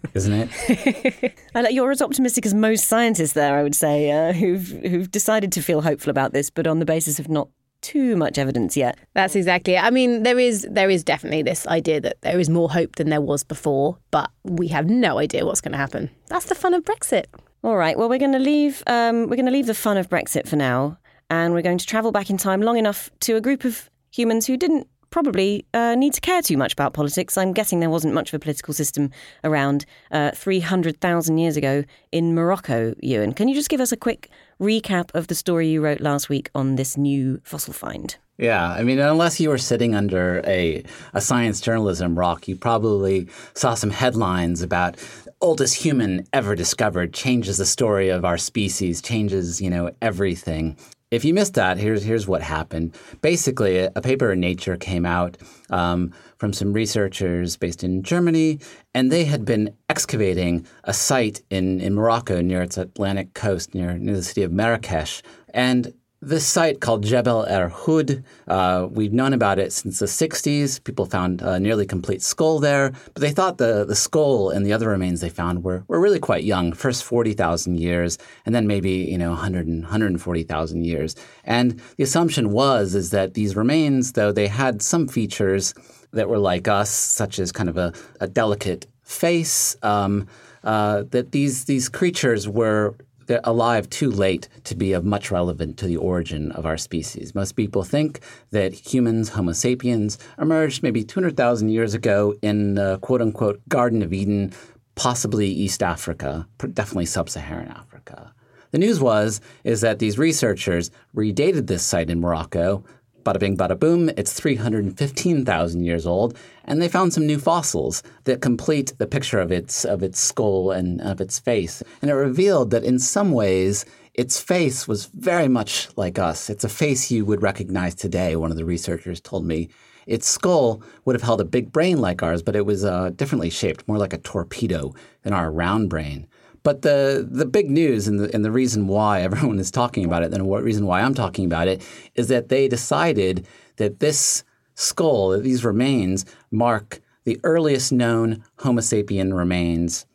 isn't 0.14 0.32
it? 0.32 1.72
You're 1.72 1.90
as 1.90 2.02
optimistic 2.02 2.46
as 2.46 2.54
most 2.54 2.86
scientists 2.86 3.32
there, 3.32 3.58
I 3.58 3.64
would 3.64 3.74
say, 3.74 4.10
uh, 4.12 4.32
who've 4.32 4.68
who've 4.68 5.10
decided 5.10 5.50
to 5.52 5.62
feel 5.62 5.80
hopeful 5.80 6.10
about 6.10 6.32
this, 6.32 6.50
but 6.50 6.68
on 6.68 6.78
the 6.78 6.84
basis 6.84 7.18
of 7.18 7.28
not 7.28 7.48
too 7.80 8.16
much 8.16 8.38
evidence 8.38 8.76
yet. 8.76 8.98
That's 9.14 9.36
exactly 9.36 9.74
it. 9.74 9.82
I 9.82 9.90
mean, 9.90 10.22
there 10.22 10.38
is 10.38 10.66
there 10.70 10.90
is 10.90 11.04
definitely 11.04 11.42
this 11.42 11.66
idea 11.66 12.00
that 12.00 12.20
there 12.22 12.38
is 12.38 12.48
more 12.48 12.70
hope 12.70 12.96
than 12.96 13.10
there 13.10 13.20
was 13.20 13.44
before, 13.44 13.98
but 14.10 14.30
we 14.44 14.68
have 14.68 14.88
no 14.88 15.18
idea 15.18 15.44
what's 15.44 15.60
going 15.60 15.72
to 15.72 15.78
happen. 15.78 16.10
That's 16.28 16.46
the 16.46 16.54
fun 16.54 16.74
of 16.74 16.84
Brexit. 16.84 17.26
All 17.62 17.76
right. 17.76 17.98
Well, 17.98 18.08
we're 18.08 18.18
going 18.18 18.32
to 18.32 18.38
leave. 18.38 18.82
Um, 18.86 19.28
we're 19.28 19.36
going 19.36 19.46
to 19.46 19.52
leave 19.52 19.66
the 19.66 19.74
fun 19.74 19.96
of 19.96 20.08
Brexit 20.08 20.48
for 20.48 20.56
now 20.56 20.98
and 21.30 21.54
we're 21.54 21.62
going 21.62 21.78
to 21.78 21.86
travel 21.86 22.12
back 22.12 22.30
in 22.30 22.36
time 22.36 22.62
long 22.62 22.78
enough 22.78 23.10
to 23.20 23.36
a 23.36 23.40
group 23.40 23.64
of 23.64 23.90
humans 24.10 24.46
who 24.46 24.56
didn't 24.56 24.86
probably 25.10 25.64
uh, 25.72 25.94
need 25.94 26.12
to 26.12 26.20
care 26.20 26.42
too 26.42 26.56
much 26.56 26.72
about 26.72 26.92
politics. 26.92 27.38
I'm 27.38 27.52
guessing 27.52 27.80
there 27.80 27.90
wasn't 27.90 28.14
much 28.14 28.30
of 28.30 28.34
a 28.34 28.38
political 28.38 28.74
system 28.74 29.10
around 29.44 29.86
uh, 30.10 30.32
300,000 30.32 31.38
years 31.38 31.56
ago 31.56 31.84
in 32.12 32.34
Morocco, 32.34 32.94
Ewan. 33.00 33.32
Can 33.32 33.48
you 33.48 33.54
just 33.54 33.68
give 33.68 33.80
us 33.80 33.92
a 33.92 33.96
quick 33.96 34.28
recap 34.60 35.10
of 35.14 35.28
the 35.28 35.34
story 35.34 35.68
you 35.68 35.80
wrote 35.80 36.00
last 36.00 36.28
week 36.28 36.50
on 36.54 36.76
this 36.76 36.96
new 36.96 37.40
fossil 37.44 37.72
find? 37.72 38.16
Yeah, 38.38 38.68
I 38.68 38.82
mean, 38.82 38.98
unless 38.98 39.40
you 39.40 39.48
were 39.48 39.56
sitting 39.56 39.94
under 39.94 40.42
a, 40.46 40.84
a 41.14 41.22
science 41.22 41.62
journalism 41.62 42.18
rock, 42.18 42.46
you 42.48 42.54
probably 42.54 43.28
saw 43.54 43.72
some 43.72 43.90
headlines 43.90 44.60
about 44.60 44.96
oldest 45.40 45.74
human 45.74 46.26
ever 46.32 46.54
discovered 46.54 47.12
changes 47.12 47.58
the 47.58 47.66
story 47.66 48.08
of 48.08 48.24
our 48.24 48.38
species, 48.38 49.02
changes, 49.02 49.60
you 49.60 49.70
know, 49.70 49.90
everything. 50.00 50.76
If 51.10 51.24
you 51.24 51.34
missed 51.34 51.54
that, 51.54 51.78
here's 51.78 52.02
here's 52.02 52.26
what 52.26 52.42
happened. 52.42 52.94
Basically, 53.22 53.78
a, 53.78 53.92
a 53.94 54.02
paper 54.02 54.32
in 54.32 54.40
Nature 54.40 54.76
came 54.76 55.06
out 55.06 55.36
um, 55.70 56.12
from 56.36 56.52
some 56.52 56.72
researchers 56.72 57.56
based 57.56 57.84
in 57.84 58.02
Germany, 58.02 58.58
and 58.92 59.12
they 59.12 59.24
had 59.24 59.44
been 59.44 59.74
excavating 59.88 60.66
a 60.82 60.92
site 60.92 61.42
in, 61.48 61.80
in 61.80 61.94
Morocco 61.94 62.40
near 62.40 62.62
its 62.62 62.76
Atlantic 62.76 63.34
coast, 63.34 63.72
near 63.72 63.96
near 63.98 64.16
the 64.16 64.22
city 64.22 64.42
of 64.42 64.50
Marrakesh, 64.50 65.22
and 65.54 65.94
this 66.22 66.46
site 66.46 66.80
called 66.80 67.04
Jebel 67.04 67.46
Irhoud, 67.46 68.24
uh, 68.48 68.88
we've 68.90 69.12
known 69.12 69.34
about 69.34 69.58
it 69.58 69.72
since 69.72 69.98
the 69.98 70.06
60s. 70.06 70.82
People 70.82 71.04
found 71.04 71.42
a 71.42 71.60
nearly 71.60 71.84
complete 71.84 72.22
skull 72.22 72.58
there, 72.58 72.92
but 73.12 73.20
they 73.20 73.30
thought 73.30 73.58
the, 73.58 73.84
the 73.84 73.94
skull 73.94 74.48
and 74.48 74.64
the 74.64 74.72
other 74.72 74.88
remains 74.88 75.20
they 75.20 75.28
found 75.28 75.62
were, 75.62 75.84
were 75.88 76.00
really 76.00 76.18
quite 76.18 76.42
young, 76.44 76.72
first 76.72 77.04
40,000 77.04 77.78
years, 77.78 78.16
and 78.46 78.54
then 78.54 78.66
maybe, 78.66 78.90
you 78.90 79.18
know, 79.18 79.30
100 79.30 79.66
and 79.66 79.82
140,000 79.82 80.84
years. 80.84 81.14
And 81.44 81.80
the 81.96 82.04
assumption 82.04 82.50
was 82.50 82.94
is 82.94 83.10
that 83.10 83.34
these 83.34 83.54
remains, 83.54 84.12
though 84.12 84.32
they 84.32 84.48
had 84.48 84.80
some 84.80 85.08
features 85.08 85.74
that 86.12 86.30
were 86.30 86.38
like 86.38 86.66
us, 86.66 86.90
such 86.90 87.38
as 87.38 87.52
kind 87.52 87.68
of 87.68 87.76
a, 87.76 87.92
a 88.20 88.26
delicate 88.26 88.86
face, 89.02 89.76
um, 89.82 90.26
uh, 90.64 91.04
that 91.10 91.32
these, 91.32 91.66
these 91.66 91.88
creatures 91.90 92.48
were 92.48 92.94
they're 93.26 93.40
alive 93.44 93.88
too 93.90 94.10
late 94.10 94.48
to 94.64 94.74
be 94.74 94.92
of 94.92 95.04
much 95.04 95.30
relevant 95.30 95.76
to 95.78 95.86
the 95.86 95.96
origin 95.96 96.52
of 96.52 96.66
our 96.66 96.76
species. 96.76 97.34
Most 97.34 97.52
people 97.52 97.82
think 97.82 98.20
that 98.50 98.72
humans, 98.72 99.30
Homo 99.30 99.52
sapiens, 99.52 100.18
emerged 100.38 100.82
maybe 100.82 101.04
200,000 101.04 101.68
years 101.68 101.94
ago 101.94 102.34
in 102.42 102.74
the 102.74 102.98
quote 102.98 103.22
unquote 103.22 103.60
Garden 103.68 104.02
of 104.02 104.12
Eden, 104.12 104.52
possibly 104.94 105.48
East 105.48 105.82
Africa, 105.82 106.46
definitely 106.72 107.06
sub 107.06 107.28
Saharan 107.28 107.68
Africa. 107.68 108.32
The 108.72 108.78
news 108.78 109.00
was 109.00 109.40
is 109.64 109.80
that 109.80 109.98
these 109.98 110.18
researchers 110.18 110.90
redated 111.14 111.66
this 111.66 111.84
site 111.84 112.10
in 112.10 112.20
Morocco 112.20 112.84
Bada 113.26 113.40
bing, 113.40 113.56
bada 113.56 113.76
boom, 113.76 114.08
it's 114.16 114.32
315,000 114.32 115.82
years 115.82 116.06
old, 116.06 116.38
and 116.64 116.80
they 116.80 116.88
found 116.88 117.12
some 117.12 117.26
new 117.26 117.40
fossils 117.40 118.04
that 118.22 118.40
complete 118.40 118.92
the 118.98 119.06
picture 119.08 119.40
of 119.40 119.50
its, 119.50 119.84
of 119.84 120.04
its 120.04 120.20
skull 120.20 120.70
and 120.70 121.00
of 121.00 121.20
its 121.20 121.40
face. 121.40 121.82
And 122.00 122.08
it 122.08 122.14
revealed 122.14 122.70
that 122.70 122.84
in 122.84 123.00
some 123.00 123.32
ways, 123.32 123.84
its 124.14 124.40
face 124.40 124.86
was 124.86 125.06
very 125.06 125.48
much 125.48 125.88
like 125.96 126.20
us. 126.20 126.48
It's 126.48 126.62
a 126.62 126.68
face 126.68 127.10
you 127.10 127.24
would 127.24 127.42
recognize 127.42 127.96
today, 127.96 128.36
one 128.36 128.52
of 128.52 128.56
the 128.56 128.64
researchers 128.64 129.20
told 129.20 129.44
me. 129.44 129.70
Its 130.06 130.28
skull 130.28 130.80
would 131.04 131.16
have 131.16 131.22
held 131.24 131.40
a 131.40 131.44
big 131.44 131.72
brain 131.72 132.00
like 132.00 132.22
ours, 132.22 132.44
but 132.44 132.54
it 132.54 132.64
was 132.64 132.84
uh, 132.84 133.10
differently 133.10 133.50
shaped, 133.50 133.88
more 133.88 133.98
like 133.98 134.12
a 134.12 134.18
torpedo 134.18 134.94
than 135.22 135.32
our 135.32 135.50
round 135.50 135.90
brain. 135.90 136.28
But 136.66 136.82
the 136.82 137.24
the 137.30 137.46
big 137.46 137.70
news 137.70 138.08
and 138.08 138.18
the, 138.18 138.34
and 138.34 138.44
the 138.44 138.50
reason 138.50 138.88
why 138.88 139.20
everyone 139.22 139.60
is 139.60 139.70
talking 139.70 140.04
about 140.04 140.24
it, 140.24 140.34
and 140.34 140.48
what 140.48 140.64
reason 140.64 140.84
why 140.84 141.00
I'm 141.00 141.14
talking 141.14 141.44
about 141.44 141.68
it, 141.68 141.80
is 142.16 142.26
that 142.26 142.48
they 142.48 142.66
decided 142.66 143.46
that 143.76 144.00
this 144.00 144.42
skull, 144.74 145.28
that 145.28 145.44
these 145.44 145.64
remains, 145.64 146.26
mark 146.50 147.00
the 147.22 147.38
earliest 147.44 147.92
known 147.92 148.42
Homo 148.58 148.80
sapien 148.80 149.32
remains 149.32 150.06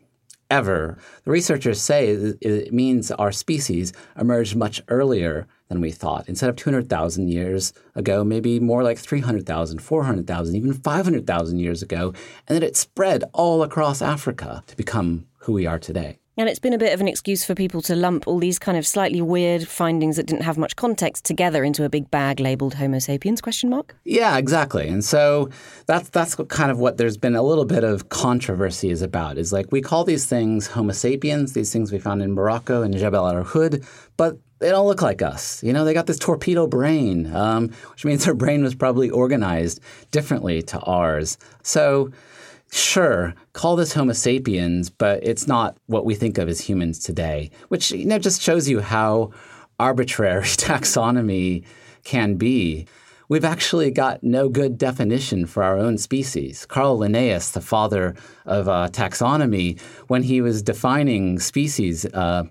ever. 0.50 0.98
The 1.24 1.31
researchers 1.31 1.79
say 1.79 2.08
it 2.10 2.74
means 2.74 3.12
our 3.12 3.31
species 3.31 3.93
emerged 4.20 4.58
much 4.58 4.81
earlier 4.89 5.48
than 5.70 5.79
we 5.79 5.91
thought. 5.91 6.27
Instead 6.27 6.50
of 6.50 6.58
200,000 6.58 7.29
years 7.29 7.72
ago, 7.96 8.25
maybe 8.25 8.60
more 8.60 8.84
like 8.84 8.98
300,000, 8.98 9.79
400,000, 9.79 10.55
even 10.58 10.74
500,000 10.74 11.60
years 11.60 11.81
ago, 11.81 12.13
and 12.46 12.58
that 12.58 12.63
it 12.63 12.75
spread 12.75 13.24
all 13.31 13.63
across 13.63 14.01
Africa 14.01 14.63
to 14.67 14.75
become 14.75 15.27
who 15.38 15.53
we 15.53 15.65
are 15.65 15.79
today. 15.79 16.17
And 16.41 16.50
it's 16.50 16.57
been 16.57 16.74
a 16.74 16.79
bit 16.79 16.91
of 16.91 17.00
an 17.00 17.07
excuse 17.07 17.45
for 17.45 17.53
people 17.53 17.83
to 17.83 17.95
lump 17.95 18.27
all 18.27 18.39
these 18.39 18.57
kind 18.57 18.75
of 18.75 18.88
slightly 18.88 19.21
weird 19.21 19.67
findings 19.67 20.15
that 20.15 20.25
didn't 20.25 20.41
have 20.41 20.57
much 20.57 20.75
context 20.75 21.24
together 21.24 21.63
into 21.63 21.83
a 21.83 21.89
big 21.89 22.10
bag 22.10 22.39
labeled 22.39 22.74
Homo 22.74 22.98
sapiens 22.98 23.41
question 23.41 23.69
mark. 23.69 23.95
Yeah, 24.05 24.39
exactly. 24.39 24.88
And 24.88 25.05
so 25.05 25.51
that's 25.86 26.10
that's 26.10 26.33
kind 26.33 26.71
of 26.71 26.79
what 26.79 26.98
there's 26.98 27.15
been 27.15 27.36
a 27.36 27.43
little 27.43 27.65
bit 27.65 27.83
of 27.83 28.10
controversy 28.10 28.89
is 28.89 29.03
about. 29.03 29.38
Is 29.38 29.53
like 29.53 29.71
we 29.71 29.81
call 29.81 30.03
these 30.03 30.25
things 30.25 30.65
Homo 30.65 30.93
sapiens, 30.93 31.53
these 31.53 31.71
things 31.71 31.91
we 31.91 32.00
found 32.00 32.24
in 32.24 32.31
Morocco 32.31 32.81
and 32.81 32.98
Jebel 32.98 33.21
Irhoud, 33.21 33.86
but 34.17 34.39
they 34.57 34.71
don't 34.71 34.88
look 34.88 35.03
like 35.03 35.21
us. 35.21 35.62
You 35.62 35.74
know, 35.74 35.86
they 35.86 35.93
got 35.93 36.07
this 36.07 36.17
torpedo 36.17 36.65
brain, 36.65 37.31
um, 37.36 37.69
which 37.91 38.03
means 38.03 38.25
their 38.25 38.33
brain 38.33 38.63
was 38.63 38.74
probably 38.74 39.12
organized 39.12 39.79
differently 40.10 40.63
to 40.63 40.79
ours. 40.79 41.38
So 41.62 42.12
sure, 42.72 43.34
call 43.54 43.75
this 43.75 43.94
Homo 43.94 44.13
sapiens, 44.13 44.90
but 44.90 45.24
it's 45.24 45.48
not 45.48 45.78
what 45.88 46.06
we 46.06 46.16
think 46.16 46.38
of 46.38 46.50
as 46.50 46.62
humans 46.62 47.00
today, 47.00 47.51
which 47.68 47.92
you 47.92 48.06
know 48.06 48.20
just 48.20 48.42
shows 48.42 48.70
you 48.70 48.80
how 48.80 49.32
arbitrary 49.80 50.42
taxonomy 50.44 51.66
can 52.04 52.36
be. 52.36 52.88
We've 53.30 53.46
actually 53.46 53.92
got 53.92 54.24
no 54.24 54.50
good 54.50 54.78
definition 54.78 55.46
for 55.46 55.63
our 55.63 55.78
own 55.78 55.98
species. 55.98 56.66
Carl 56.66 56.98
Linnaeus, 56.98 57.51
the 57.51 57.62
father 57.62 58.13
of 58.46 58.68
uh, 58.68 58.90
taxonomy, 58.92 59.80
when 60.08 60.24
he 60.24 60.42
was 60.42 60.62
defining 60.62 61.40
species, 61.40 62.06
uh, 62.08 62.44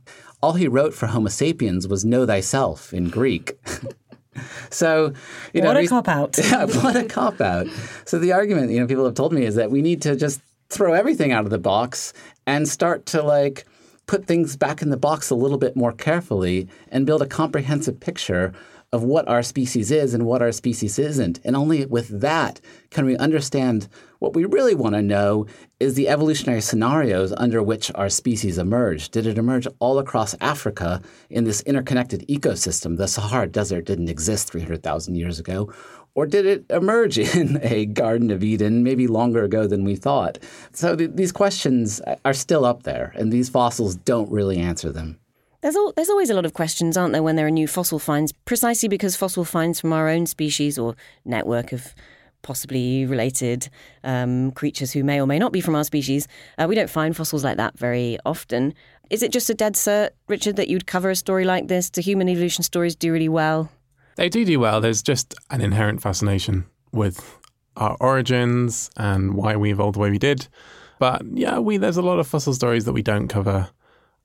all 0.42 0.54
he 0.54 0.68
wrote 0.68 0.94
for 0.94 1.06
Homo 1.06 1.28
sapiens 1.28 1.86
was 1.86 2.04
"know 2.04 2.24
thyself" 2.24 2.94
in 2.94 3.10
Greek. 3.10 3.58
So, 4.70 5.12
you 5.52 5.62
what 5.62 5.74
know, 5.74 5.80
a 5.80 5.88
cop 5.88 6.08
out. 6.08 6.36
Yeah, 6.50 6.64
what 6.64 6.96
a 6.96 7.04
cop 7.04 7.40
out. 7.40 7.66
So 8.04 8.18
the 8.18 8.32
argument, 8.32 8.70
you 8.70 8.80
know, 8.80 8.86
people 8.86 9.04
have 9.04 9.14
told 9.14 9.32
me 9.32 9.44
is 9.44 9.54
that 9.54 9.70
we 9.70 9.82
need 9.82 10.02
to 10.02 10.16
just 10.16 10.40
throw 10.68 10.92
everything 10.92 11.32
out 11.32 11.44
of 11.44 11.50
the 11.50 11.58
box 11.58 12.12
and 12.46 12.68
start 12.68 13.06
to 13.06 13.22
like 13.22 13.66
put 14.06 14.26
things 14.26 14.56
back 14.56 14.82
in 14.82 14.90
the 14.90 14.96
box 14.96 15.30
a 15.30 15.34
little 15.34 15.58
bit 15.58 15.76
more 15.76 15.92
carefully 15.92 16.68
and 16.90 17.06
build 17.06 17.22
a 17.22 17.26
comprehensive 17.26 18.00
picture 18.00 18.52
of 18.92 19.04
what 19.04 19.28
our 19.28 19.42
species 19.42 19.90
is 19.90 20.14
and 20.14 20.26
what 20.26 20.42
our 20.42 20.50
species 20.50 20.98
isn't. 20.98 21.38
And 21.44 21.54
only 21.54 21.86
with 21.86 22.20
that 22.20 22.60
can 22.90 23.04
we 23.04 23.16
understand 23.16 23.88
what 24.18 24.34
we 24.34 24.44
really 24.44 24.74
want 24.74 24.96
to 24.96 25.02
know 25.02 25.46
is 25.78 25.94
the 25.94 26.08
evolutionary 26.08 26.60
scenarios 26.60 27.32
under 27.36 27.62
which 27.62 27.92
our 27.94 28.08
species 28.08 28.58
emerged. 28.58 29.12
Did 29.12 29.26
it 29.26 29.38
emerge 29.38 29.68
all 29.78 29.98
across 29.98 30.34
Africa 30.40 31.00
in 31.30 31.44
this 31.44 31.62
interconnected 31.62 32.26
ecosystem? 32.26 32.96
The 32.96 33.06
Sahara 33.06 33.46
Desert 33.46 33.84
didn't 33.84 34.08
exist 34.08 34.50
300,000 34.50 35.14
years 35.14 35.38
ago. 35.38 35.72
Or 36.16 36.26
did 36.26 36.44
it 36.44 36.64
emerge 36.68 37.16
in 37.36 37.60
a 37.62 37.86
Garden 37.86 38.32
of 38.32 38.42
Eden 38.42 38.82
maybe 38.82 39.06
longer 39.06 39.44
ago 39.44 39.68
than 39.68 39.84
we 39.84 39.94
thought? 39.94 40.38
So 40.72 40.96
th- 40.96 41.12
these 41.14 41.30
questions 41.30 42.00
are 42.24 42.34
still 42.34 42.64
up 42.64 42.82
there, 42.82 43.12
and 43.14 43.32
these 43.32 43.48
fossils 43.48 43.94
don't 43.94 44.30
really 44.30 44.58
answer 44.58 44.90
them. 44.90 45.19
There's, 45.62 45.76
al- 45.76 45.92
there's 45.94 46.08
always 46.08 46.30
a 46.30 46.34
lot 46.34 46.46
of 46.46 46.54
questions, 46.54 46.96
aren't 46.96 47.12
there, 47.12 47.22
when 47.22 47.36
there 47.36 47.46
are 47.46 47.50
new 47.50 47.68
fossil 47.68 47.98
finds, 47.98 48.32
precisely 48.32 48.88
because 48.88 49.14
fossil 49.14 49.44
finds 49.44 49.80
from 49.80 49.92
our 49.92 50.08
own 50.08 50.26
species 50.26 50.78
or 50.78 50.96
network 51.24 51.72
of 51.72 51.94
possibly 52.42 53.04
related 53.04 53.68
um, 54.02 54.52
creatures 54.52 54.92
who 54.92 55.04
may 55.04 55.20
or 55.20 55.26
may 55.26 55.38
not 55.38 55.52
be 55.52 55.60
from 55.60 55.74
our 55.74 55.84
species, 55.84 56.26
uh, 56.56 56.66
we 56.66 56.74
don't 56.74 56.88
find 56.88 57.14
fossils 57.14 57.44
like 57.44 57.58
that 57.58 57.78
very 57.78 58.18
often. 58.24 58.72
Is 59.10 59.22
it 59.22 59.32
just 59.32 59.50
a 59.50 59.54
dead 59.54 59.74
cert, 59.74 60.10
Richard, 60.28 60.56
that 60.56 60.68
you'd 60.68 60.86
cover 60.86 61.10
a 61.10 61.16
story 61.16 61.44
like 61.44 61.68
this? 61.68 61.90
Do 61.90 62.00
human 62.00 62.28
evolution 62.28 62.64
stories 62.64 62.96
do 62.96 63.12
really 63.12 63.28
well? 63.28 63.70
They 64.16 64.30
do 64.30 64.44
do 64.46 64.58
well. 64.58 64.80
There's 64.80 65.02
just 65.02 65.34
an 65.50 65.60
inherent 65.60 66.00
fascination 66.00 66.64
with 66.92 67.38
our 67.76 67.96
origins 68.00 68.90
and 68.96 69.34
why 69.34 69.56
we 69.56 69.72
evolved 69.72 69.96
the 69.96 70.00
way 70.00 70.10
we 70.10 70.18
did. 70.18 70.48
But 70.98 71.22
yeah, 71.32 71.58
we 71.58 71.76
there's 71.76 71.96
a 71.96 72.02
lot 72.02 72.18
of 72.18 72.26
fossil 72.26 72.54
stories 72.54 72.84
that 72.84 72.92
we 72.92 73.02
don't 73.02 73.28
cover 73.28 73.70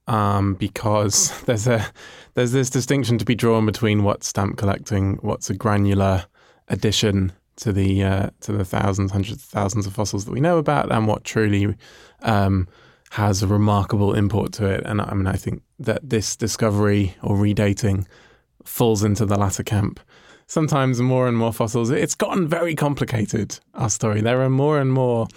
um, 0.07 0.55
because 0.55 1.39
there's 1.45 1.67
a 1.67 1.85
there's 2.33 2.51
this 2.51 2.69
distinction 2.69 3.17
to 3.17 3.25
be 3.25 3.35
drawn 3.35 3.65
between 3.65 4.03
what's 4.03 4.27
stamp 4.27 4.57
collecting, 4.57 5.17
what's 5.21 5.49
a 5.49 5.53
granular 5.53 6.25
addition 6.67 7.31
to 7.57 7.71
the 7.71 8.03
uh, 8.03 8.29
to 8.41 8.51
the 8.51 8.65
thousands, 8.65 9.11
hundreds 9.11 9.43
of 9.43 9.49
thousands 9.49 9.87
of 9.87 9.93
fossils 9.93 10.25
that 10.25 10.31
we 10.31 10.41
know 10.41 10.57
about, 10.57 10.91
and 10.91 11.07
what 11.07 11.23
truly 11.23 11.75
um, 12.21 12.67
has 13.11 13.41
a 13.41 13.47
remarkable 13.47 14.13
import 14.13 14.51
to 14.53 14.65
it. 14.65 14.83
And 14.85 15.01
I 15.01 15.13
mean, 15.13 15.27
I 15.27 15.35
think 15.35 15.61
that 15.79 16.09
this 16.09 16.35
discovery 16.35 17.15
or 17.21 17.37
redating 17.37 18.05
falls 18.63 19.03
into 19.03 19.25
the 19.25 19.37
latter 19.37 19.63
camp. 19.63 19.99
Sometimes 20.47 21.01
more 21.01 21.27
and 21.27 21.37
more 21.37 21.53
fossils. 21.53 21.89
It's 21.89 22.13
gotten 22.13 22.47
very 22.47 22.75
complicated. 22.75 23.59
Our 23.73 23.89
story. 23.89 24.21
There 24.21 24.41
are 24.41 24.49
more 24.49 24.79
and 24.79 24.91
more 24.91 25.27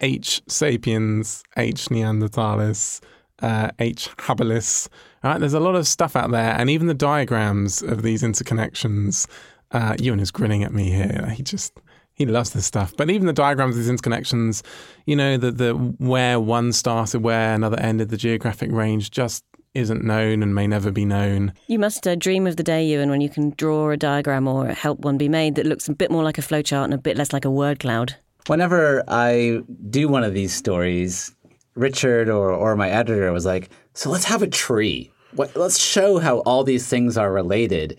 H. 0.00 0.42
sapiens, 0.48 1.44
H. 1.56 1.86
neanderthalis 1.86 3.00
uh, 3.42 3.70
H. 3.78 4.08
habilis. 4.18 4.88
Right? 5.22 5.38
There's 5.38 5.54
a 5.54 5.60
lot 5.60 5.74
of 5.74 5.86
stuff 5.86 6.16
out 6.16 6.30
there, 6.30 6.54
and 6.58 6.70
even 6.70 6.86
the 6.86 6.94
diagrams 6.94 7.82
of 7.82 8.02
these 8.02 8.22
interconnections. 8.22 9.26
Uh, 9.70 9.94
Ewan 9.98 10.18
is 10.18 10.30
grinning 10.30 10.62
at 10.64 10.72
me 10.72 10.90
here. 10.90 11.32
He 11.36 11.42
just 11.42 11.78
he 12.14 12.26
loves 12.26 12.50
this 12.50 12.66
stuff. 12.66 12.94
But 12.96 13.10
even 13.10 13.26
the 13.26 13.32
diagrams 13.32 13.76
of 13.76 13.84
these 13.84 13.90
interconnections, 13.90 14.62
you 15.06 15.14
know, 15.14 15.36
the 15.36 15.50
the 15.50 15.72
where 15.72 16.40
one 16.40 16.72
started, 16.72 17.22
where 17.22 17.54
another 17.54 17.78
ended, 17.78 18.08
the 18.08 18.16
geographic 18.16 18.70
range 18.72 19.10
just 19.10 19.44
isn't 19.74 20.02
known 20.02 20.42
and 20.42 20.54
may 20.54 20.66
never 20.66 20.90
be 20.90 21.04
known. 21.04 21.52
You 21.68 21.78
must 21.78 22.06
uh, 22.06 22.16
dream 22.16 22.46
of 22.46 22.56
the 22.56 22.62
day, 22.62 22.84
Ewan, 22.84 23.10
when 23.10 23.20
you 23.20 23.28
can 23.28 23.50
draw 23.50 23.90
a 23.90 23.96
diagram 23.96 24.48
or 24.48 24.66
help 24.68 25.00
one 25.00 25.18
be 25.18 25.28
made 25.28 25.54
that 25.54 25.66
looks 25.66 25.88
a 25.88 25.94
bit 25.94 26.10
more 26.10 26.24
like 26.24 26.38
a 26.38 26.42
flowchart 26.42 26.84
and 26.84 26.94
a 26.94 26.98
bit 26.98 27.16
less 27.16 27.32
like 27.32 27.44
a 27.44 27.50
word 27.50 27.78
cloud. 27.78 28.16
Whenever 28.46 29.04
I 29.08 29.60
do 29.90 30.08
one 30.08 30.24
of 30.24 30.32
these 30.32 30.54
stories, 30.54 31.34
Richard 31.78 32.28
or, 32.28 32.50
or 32.50 32.76
my 32.76 32.90
editor 32.90 33.32
was 33.32 33.46
like, 33.46 33.70
so 33.94 34.10
let's 34.10 34.24
have 34.24 34.42
a 34.42 34.48
tree. 34.48 35.12
What, 35.34 35.56
let's 35.56 35.78
show 35.78 36.18
how 36.18 36.38
all 36.38 36.64
these 36.64 36.86
things 36.86 37.16
are 37.16 37.32
related. 37.32 37.98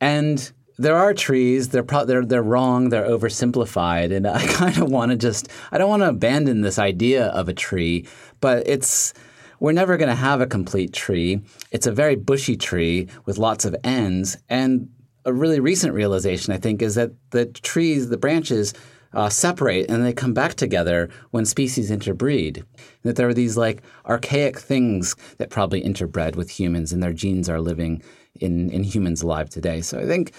And 0.00 0.50
there 0.78 0.96
are 0.96 1.12
trees. 1.12 1.70
They're 1.70 1.82
pro- 1.82 2.04
they're 2.04 2.24
they're 2.24 2.42
wrong. 2.42 2.88
They're 2.88 3.08
oversimplified, 3.08 4.14
and 4.14 4.26
I 4.28 4.46
kind 4.52 4.78
of 4.78 4.90
want 4.90 5.10
to 5.10 5.16
just 5.16 5.48
I 5.72 5.78
don't 5.78 5.88
want 5.88 6.02
to 6.02 6.08
abandon 6.08 6.60
this 6.60 6.78
idea 6.78 7.26
of 7.26 7.48
a 7.48 7.52
tree, 7.52 8.06
but 8.40 8.66
it's 8.66 9.12
we're 9.60 9.72
never 9.72 9.96
going 9.96 10.08
to 10.08 10.14
have 10.14 10.40
a 10.40 10.46
complete 10.46 10.92
tree. 10.92 11.42
It's 11.72 11.86
a 11.86 11.92
very 11.92 12.14
bushy 12.14 12.56
tree 12.56 13.08
with 13.24 13.38
lots 13.38 13.64
of 13.64 13.74
ends. 13.82 14.36
And 14.48 14.88
a 15.24 15.32
really 15.32 15.58
recent 15.58 15.94
realization, 15.94 16.52
I 16.52 16.58
think, 16.58 16.80
is 16.80 16.94
that 16.94 17.10
the 17.30 17.46
trees, 17.46 18.08
the 18.08 18.16
branches, 18.16 18.72
uh, 19.14 19.28
separate 19.28 19.90
and 19.90 20.04
they 20.04 20.12
come 20.12 20.34
back 20.34 20.54
together 20.54 21.08
when 21.30 21.44
species 21.44 21.90
interbreed. 21.90 22.64
That 23.02 23.16
there 23.16 23.28
are 23.28 23.34
these 23.34 23.56
like 23.56 23.82
archaic 24.06 24.58
things 24.58 25.14
that 25.38 25.50
probably 25.50 25.82
interbred 25.82 26.36
with 26.36 26.50
humans 26.50 26.92
and 26.92 27.02
their 27.02 27.12
genes 27.12 27.48
are 27.48 27.60
living 27.60 28.02
in, 28.40 28.70
in 28.70 28.82
humans 28.82 29.22
alive 29.22 29.50
today. 29.50 29.80
So 29.80 29.98
I 29.98 30.06
think 30.06 30.32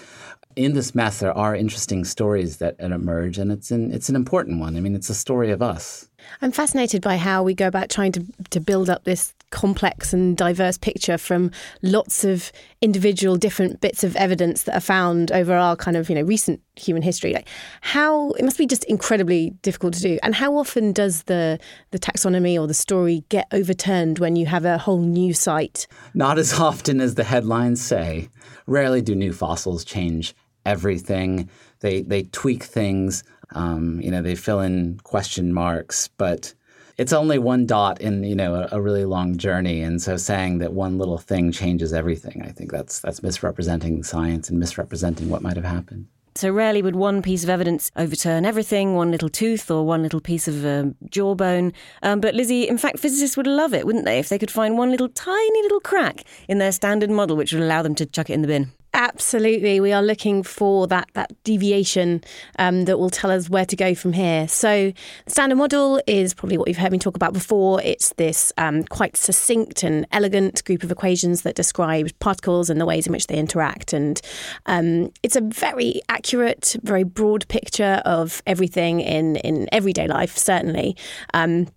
in 0.56 0.74
this 0.74 0.94
mess 0.94 1.20
there 1.20 1.36
are 1.36 1.54
interesting 1.54 2.04
stories 2.04 2.58
that 2.58 2.76
emerge 2.80 3.38
and 3.38 3.52
it's 3.52 3.70
an, 3.70 3.92
it's 3.92 4.08
an 4.08 4.16
important 4.16 4.60
one. 4.60 4.76
I 4.76 4.80
mean, 4.80 4.94
it's 4.94 5.10
a 5.10 5.14
story 5.14 5.50
of 5.50 5.62
us. 5.62 6.08
I'm 6.42 6.52
fascinated 6.52 7.02
by 7.02 7.16
how 7.16 7.42
we 7.42 7.54
go 7.54 7.66
about 7.66 7.88
trying 7.88 8.12
to, 8.12 8.24
to 8.50 8.60
build 8.60 8.90
up 8.90 9.04
this 9.04 9.32
complex 9.50 10.12
and 10.12 10.36
diverse 10.36 10.78
picture 10.78 11.18
from 11.18 11.50
lots 11.82 12.24
of 12.24 12.52
individual 12.80 13.36
different 13.36 13.80
bits 13.80 14.04
of 14.04 14.16
evidence 14.16 14.62
that 14.64 14.76
are 14.76 14.80
found 14.80 15.32
over 15.32 15.54
our 15.54 15.76
kind 15.76 15.96
of 15.96 16.08
you 16.08 16.14
know 16.14 16.22
recent 16.22 16.60
human 16.76 17.02
history. 17.02 17.32
Like 17.32 17.48
how 17.80 18.30
it 18.32 18.44
must 18.44 18.58
be 18.58 18.66
just 18.66 18.84
incredibly 18.84 19.50
difficult 19.62 19.94
to 19.94 20.00
do. 20.00 20.18
And 20.22 20.34
how 20.34 20.56
often 20.56 20.92
does 20.92 21.24
the 21.24 21.58
the 21.90 21.98
taxonomy 21.98 22.60
or 22.60 22.66
the 22.66 22.74
story 22.74 23.24
get 23.28 23.46
overturned 23.52 24.18
when 24.18 24.36
you 24.36 24.46
have 24.46 24.64
a 24.64 24.78
whole 24.78 25.00
new 25.00 25.34
site? 25.34 25.86
Not 26.14 26.38
as 26.38 26.58
often 26.58 27.00
as 27.00 27.14
the 27.14 27.24
headlines 27.24 27.80
say. 27.82 28.28
Rarely 28.66 29.02
do 29.02 29.14
new 29.14 29.32
fossils 29.32 29.84
change 29.84 30.34
everything. 30.64 31.48
They 31.80 32.02
they 32.02 32.24
tweak 32.24 32.64
things. 32.64 33.24
Um, 33.52 34.00
you 34.00 34.10
know, 34.10 34.22
they 34.22 34.36
fill 34.36 34.60
in 34.60 35.00
question 35.02 35.52
marks, 35.52 36.08
but 36.16 36.54
it's 37.00 37.14
only 37.14 37.38
one 37.38 37.64
dot 37.64 37.98
in 38.02 38.22
you 38.24 38.34
know 38.34 38.54
a, 38.54 38.68
a, 38.72 38.80
really 38.80 39.06
long 39.06 39.38
journey, 39.38 39.80
and 39.80 40.02
so 40.02 40.18
saying 40.18 40.58
that 40.58 40.74
one 40.74 40.98
little 40.98 41.16
thing 41.16 41.50
changes 41.50 41.94
everything, 41.94 42.42
I 42.42 42.50
think 42.50 42.70
that's 42.70 43.00
that's 43.00 43.22
misrepresenting 43.22 44.02
science 44.02 44.50
and 44.50 44.58
misrepresenting 44.58 45.30
what 45.30 45.40
might 45.40 45.56
have 45.56 45.64
happened. 45.64 46.08
So 46.34 46.50
rarely 46.50 46.82
would 46.82 46.96
one 46.96 47.22
piece 47.22 47.42
of 47.42 47.48
evidence 47.48 47.90
overturn 47.96 48.44
everything, 48.44 48.94
one 48.94 49.10
little 49.10 49.30
tooth 49.30 49.70
or 49.70 49.84
one 49.86 50.02
little 50.02 50.20
piece 50.20 50.46
of 50.46 50.64
uh, 50.64 50.90
jawbone. 51.08 51.72
Um, 52.02 52.20
but 52.20 52.34
Lizzie, 52.34 52.68
in 52.68 52.78
fact, 52.78 52.98
physicists 52.98 53.36
would 53.36 53.48
love 53.48 53.74
it, 53.74 53.86
wouldn't 53.86 54.04
they, 54.04 54.18
if 54.18 54.28
they 54.28 54.38
could 54.38 54.50
find 54.50 54.76
one 54.78 54.90
little 54.90 55.08
tiny 55.08 55.62
little 55.62 55.80
crack 55.80 56.22
in 56.48 56.58
their 56.58 56.70
standard 56.70 57.10
model, 57.10 57.36
which 57.36 57.52
would 57.52 57.62
allow 57.62 57.82
them 57.82 57.94
to 57.96 58.06
chuck 58.06 58.30
it 58.30 58.34
in 58.34 58.42
the 58.42 58.48
bin. 58.48 58.72
Absolutely, 58.92 59.78
we 59.78 59.92
are 59.92 60.02
looking 60.02 60.42
for 60.42 60.88
that 60.88 61.08
that 61.14 61.30
deviation 61.44 62.24
um, 62.58 62.86
that 62.86 62.98
will 62.98 63.10
tell 63.10 63.30
us 63.30 63.48
where 63.48 63.64
to 63.64 63.76
go 63.76 63.94
from 63.94 64.12
here. 64.12 64.48
So, 64.48 64.92
the 65.26 65.30
standard 65.30 65.56
model 65.56 66.02
is 66.08 66.34
probably 66.34 66.58
what 66.58 66.66
you've 66.66 66.76
heard 66.76 66.90
me 66.90 66.98
talk 66.98 67.14
about 67.14 67.32
before. 67.32 67.80
It's 67.82 68.12
this 68.14 68.52
um, 68.58 68.82
quite 68.82 69.16
succinct 69.16 69.84
and 69.84 70.08
elegant 70.10 70.64
group 70.64 70.82
of 70.82 70.90
equations 70.90 71.42
that 71.42 71.54
describe 71.54 72.10
particles 72.18 72.68
and 72.68 72.80
the 72.80 72.86
ways 72.86 73.06
in 73.06 73.12
which 73.12 73.28
they 73.28 73.36
interact, 73.36 73.92
and 73.92 74.20
um, 74.66 75.12
it's 75.22 75.36
a 75.36 75.40
very 75.40 76.00
accurate, 76.08 76.74
very 76.82 77.04
broad 77.04 77.46
picture 77.46 78.02
of 78.04 78.42
everything 78.44 79.00
in 79.00 79.36
in 79.36 79.68
everyday 79.70 80.08
life. 80.08 80.36
Certainly. 80.36 80.96
Um, 81.32 81.68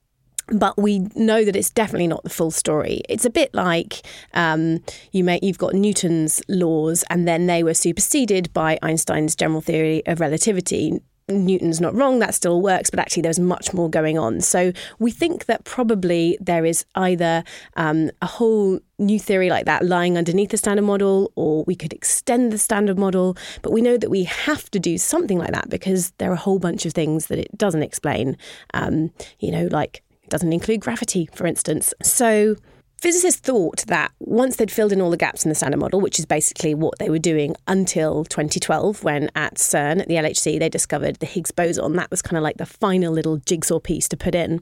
but 0.48 0.78
we 0.78 1.00
know 1.16 1.44
that 1.46 1.56
it's 1.56 1.70
definitely 1.70 2.08
not 2.08 2.24
the 2.24 2.30
full 2.30 2.52
story. 2.52 3.02
It's 3.10 3.26
a 3.26 3.30
bit 3.30 3.54
like 3.54 4.02
um, 4.34 4.84
you 5.12 5.24
may 5.24 5.40
you've 5.42 5.58
got 5.58 5.74
Newton's 5.74 6.42
laws, 6.48 7.04
and 7.10 7.28
then 7.28 7.48
they 7.48 7.64
were 7.64 7.74
superseded 7.74 8.52
by 8.54 8.78
Einstein's 8.82 9.36
general 9.36 9.62
theory 9.62 10.06
of 10.06 10.20
relativity. 10.20 11.02
Newton's 11.30 11.80
not 11.80 11.96
wrong, 11.96 12.20
that 12.20 12.36
still 12.36 12.62
works, 12.62 12.90
but 12.90 13.00
actually 13.00 13.22
there's 13.22 13.40
much 13.40 13.74
more 13.74 13.90
going 13.90 14.18
on. 14.18 14.42
So 14.42 14.74
we 15.00 15.10
think 15.10 15.46
that 15.46 15.64
probably 15.64 16.38
there 16.42 16.66
is 16.66 16.86
either 16.96 17.46
um, 17.78 18.12
a 18.22 18.26
whole 18.26 18.80
new 19.00 19.20
theory 19.20 19.50
like 19.50 19.66
that 19.66 19.86
lying 19.86 20.18
underneath 20.18 20.50
the 20.50 20.58
standard 20.58 20.84
model, 20.84 21.32
or 21.36 21.64
we 21.64 21.76
could 21.76 21.94
extend 21.94 22.52
the 22.52 22.58
standard 22.58 23.00
model. 23.00 23.38
But 23.62 23.72
we 23.72 23.82
know 23.82 23.98
that 23.98 24.10
we 24.10 24.26
have 24.26 24.70
to 24.72 24.80
do 24.80 24.98
something 24.98 25.38
like 25.38 25.54
that 25.54 25.70
because 25.70 26.12
there 26.18 26.30
are 26.30 26.34
a 26.34 26.38
whole 26.38 26.60
bunch 26.60 26.86
of 26.86 26.94
things 26.94 27.28
that 27.28 27.40
it 27.40 27.58
doesn't 27.58 27.84
explain. 27.84 28.38
Um, 28.74 29.12
you 29.40 29.52
know, 29.52 29.70
like 29.72 30.04
doesn't 30.34 30.52
include 30.52 30.82
gravity, 30.82 31.30
for 31.32 31.46
instance. 31.46 31.94
So 32.02 32.56
physicists 32.98 33.40
thought 33.40 33.86
that 33.86 34.12
once 34.20 34.56
they'd 34.56 34.72
filled 34.72 34.92
in 34.92 35.00
all 35.00 35.12
the 35.12 35.16
gaps 35.16 35.46
in 35.46 35.50
the 35.50 35.54
standard 35.54 35.78
model, 35.78 36.02
which 36.02 36.18
is 36.18 36.26
basically 36.26 36.74
what 36.74 36.98
they 36.98 37.08
were 37.08 37.20
doing 37.20 37.56
until 37.68 38.26
2012, 38.26 39.04
when 39.04 39.30
at 39.36 39.58
CERN, 39.58 40.02
at 40.02 40.08
the 40.08 40.16
LHC, 40.16 40.58
they 40.58 40.70
discovered 40.70 41.18
the 41.18 41.28
Higgs 41.28 41.52
boson. 41.52 41.94
That 41.94 42.10
was 42.10 42.24
kind 42.24 42.36
of 42.36 42.42
like 42.42 42.58
the 42.58 42.66
final 42.66 43.14
little 43.14 43.38
jigsaw 43.38 43.80
piece 43.80 44.10
to 44.10 44.18
put 44.18 44.34
in. 44.34 44.60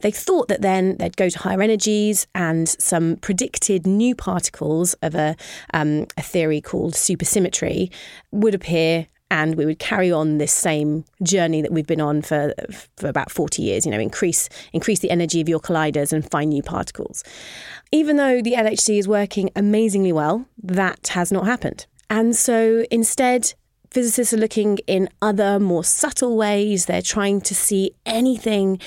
They 0.00 0.10
thought 0.10 0.48
that 0.48 0.60
then 0.60 0.98
they'd 0.98 1.16
go 1.16 1.30
to 1.30 1.38
higher 1.38 1.62
energies 1.62 2.26
and 2.34 2.68
some 2.68 3.16
predicted 3.16 3.86
new 3.86 4.14
particles 4.14 4.92
of 5.00 5.14
a, 5.14 5.36
um, 5.72 6.06
a 6.18 6.22
theory 6.22 6.60
called 6.60 6.92
supersymmetry 6.92 7.90
would 8.30 8.54
appear 8.54 9.06
and 9.34 9.56
we 9.56 9.66
would 9.66 9.80
carry 9.80 10.12
on 10.12 10.38
this 10.38 10.52
same 10.52 11.04
journey 11.24 11.60
that 11.60 11.72
we've 11.72 11.88
been 11.88 12.00
on 12.00 12.22
for 12.22 12.54
for 12.96 13.08
about 13.08 13.32
40 13.32 13.62
years 13.62 13.84
you 13.84 13.90
know 13.90 13.98
increase 13.98 14.48
increase 14.72 15.00
the 15.00 15.10
energy 15.10 15.40
of 15.40 15.48
your 15.48 15.58
colliders 15.58 16.12
and 16.12 16.30
find 16.30 16.50
new 16.50 16.62
particles. 16.62 17.24
Even 17.90 18.16
though 18.16 18.40
the 18.40 18.52
LHC 18.52 18.98
is 18.98 19.08
working 19.08 19.50
amazingly 19.56 20.12
well 20.12 20.46
that 20.62 21.08
has 21.08 21.32
not 21.32 21.46
happened. 21.46 21.86
And 22.08 22.36
so 22.36 22.84
instead 22.92 23.54
physicists 23.90 24.32
are 24.32 24.38
looking 24.38 24.78
in 24.86 25.08
other 25.20 25.58
more 25.58 25.84
subtle 25.84 26.36
ways. 26.36 26.86
They're 26.86 27.02
trying 27.02 27.40
to 27.42 27.54
see 27.54 27.92
anything 28.06 28.80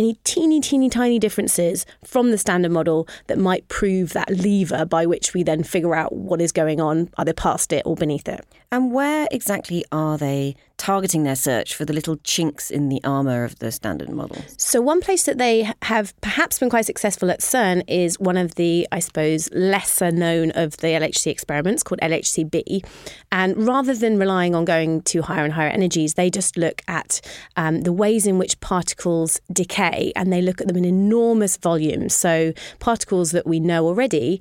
any 0.00 0.14
teeny, 0.24 0.60
teeny, 0.62 0.88
tiny 0.88 1.18
differences 1.18 1.84
from 2.02 2.30
the 2.30 2.38
standard 2.38 2.72
model 2.72 3.06
that 3.26 3.36
might 3.36 3.68
prove 3.68 4.14
that 4.14 4.30
lever 4.30 4.86
by 4.86 5.04
which 5.04 5.34
we 5.34 5.42
then 5.42 5.62
figure 5.62 5.94
out 5.94 6.14
what 6.14 6.40
is 6.40 6.52
going 6.52 6.80
on, 6.80 7.10
either 7.18 7.34
past 7.34 7.70
it 7.70 7.82
or 7.84 7.94
beneath 7.94 8.26
it. 8.26 8.42
And 8.72 8.92
where 8.92 9.28
exactly 9.30 9.84
are 9.92 10.16
they 10.16 10.56
targeting 10.80 11.24
their 11.24 11.36
search 11.36 11.74
for 11.74 11.84
the 11.84 11.92
little 11.92 12.16
chinks 12.24 12.70
in 12.70 12.88
the 12.88 13.04
armour 13.04 13.44
of 13.44 13.58
the 13.58 13.70
standard 13.70 14.08
model? 14.08 14.42
So, 14.56 14.80
one 14.80 15.02
place 15.02 15.24
that 15.24 15.36
they 15.36 15.70
have 15.82 16.18
perhaps 16.22 16.58
been 16.58 16.70
quite 16.70 16.86
successful 16.86 17.30
at 17.30 17.40
CERN 17.40 17.82
is 17.86 18.18
one 18.18 18.38
of 18.38 18.54
the, 18.54 18.88
I 18.90 19.00
suppose, 19.00 19.50
lesser 19.52 20.10
known 20.10 20.52
of 20.52 20.78
the 20.78 20.88
LHC 20.88 21.26
experiments 21.26 21.82
called 21.82 22.00
LHCb. 22.00 22.82
And 23.30 23.66
rather 23.66 23.94
than 23.94 24.18
relying 24.18 24.54
on 24.54 24.64
going 24.64 25.02
to 25.02 25.20
higher 25.20 25.44
and 25.44 25.52
higher 25.52 25.68
energies, 25.68 26.14
they 26.14 26.30
just 26.30 26.56
look 26.56 26.80
at 26.88 27.20
um, 27.56 27.82
the 27.82 27.92
ways 27.92 28.26
in 28.26 28.38
which 28.38 28.58
particles 28.60 29.38
decay 29.52 30.12
and 30.16 30.32
they 30.32 30.40
look 30.40 30.62
at 30.62 30.66
them 30.66 30.78
in 30.78 30.86
enormous 30.86 31.58
volumes. 31.58 32.14
So, 32.14 32.54
particles 32.78 33.32
that 33.32 33.46
we 33.46 33.60
know 33.60 33.86
already 33.86 34.40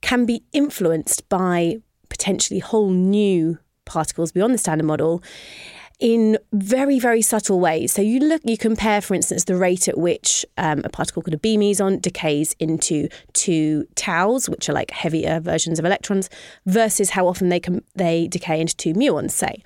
can 0.00 0.26
be 0.26 0.42
influenced 0.52 1.28
by 1.28 1.76
potentially 2.08 2.58
whole 2.58 2.90
new 2.90 3.58
particles 3.84 4.32
beyond 4.32 4.52
the 4.52 4.58
standard 4.58 4.84
model 4.84 5.22
in 5.98 6.36
very, 6.52 6.98
very 6.98 7.22
subtle 7.22 7.58
ways. 7.58 7.92
So 7.92 8.02
you 8.02 8.20
look, 8.20 8.42
you 8.44 8.58
compare, 8.58 9.00
for 9.00 9.14
instance, 9.14 9.44
the 9.44 9.56
rate 9.56 9.88
at 9.88 9.96
which 9.96 10.44
um, 10.58 10.82
a 10.84 10.90
particle 10.90 11.22
called 11.22 11.34
a 11.34 11.38
B 11.38 11.56
meson 11.56 12.00
decays 12.00 12.54
into 12.58 13.08
two 13.32 13.86
taus, 13.94 14.48
which 14.48 14.68
are 14.68 14.74
like 14.74 14.90
heavier 14.90 15.40
versions 15.40 15.78
of 15.78 15.84
electrons, 15.84 16.28
versus 16.66 17.10
how 17.10 17.26
often 17.26 17.48
they 17.48 17.60
can 17.60 17.82
they 17.94 18.28
decay 18.28 18.60
into 18.60 18.76
two 18.76 18.92
muons. 18.92 19.30
Say 19.30 19.62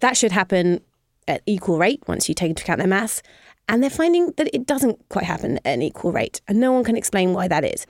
that 0.00 0.16
should 0.16 0.32
happen 0.32 0.80
at 1.26 1.42
equal 1.46 1.78
rate 1.78 2.02
once 2.06 2.28
you 2.28 2.34
take 2.34 2.50
into 2.50 2.62
account 2.62 2.78
their 2.78 2.88
mass. 2.88 3.22
And 3.68 3.82
they're 3.82 3.90
finding 3.90 4.32
that 4.36 4.48
it 4.54 4.66
doesn't 4.66 5.08
quite 5.08 5.24
happen 5.24 5.58
at 5.58 5.66
an 5.66 5.82
equal 5.82 6.12
rate. 6.12 6.40
And 6.48 6.60
no 6.60 6.72
one 6.72 6.84
can 6.84 6.96
explain 6.96 7.32
why 7.32 7.48
that 7.48 7.64
is. 7.64 7.86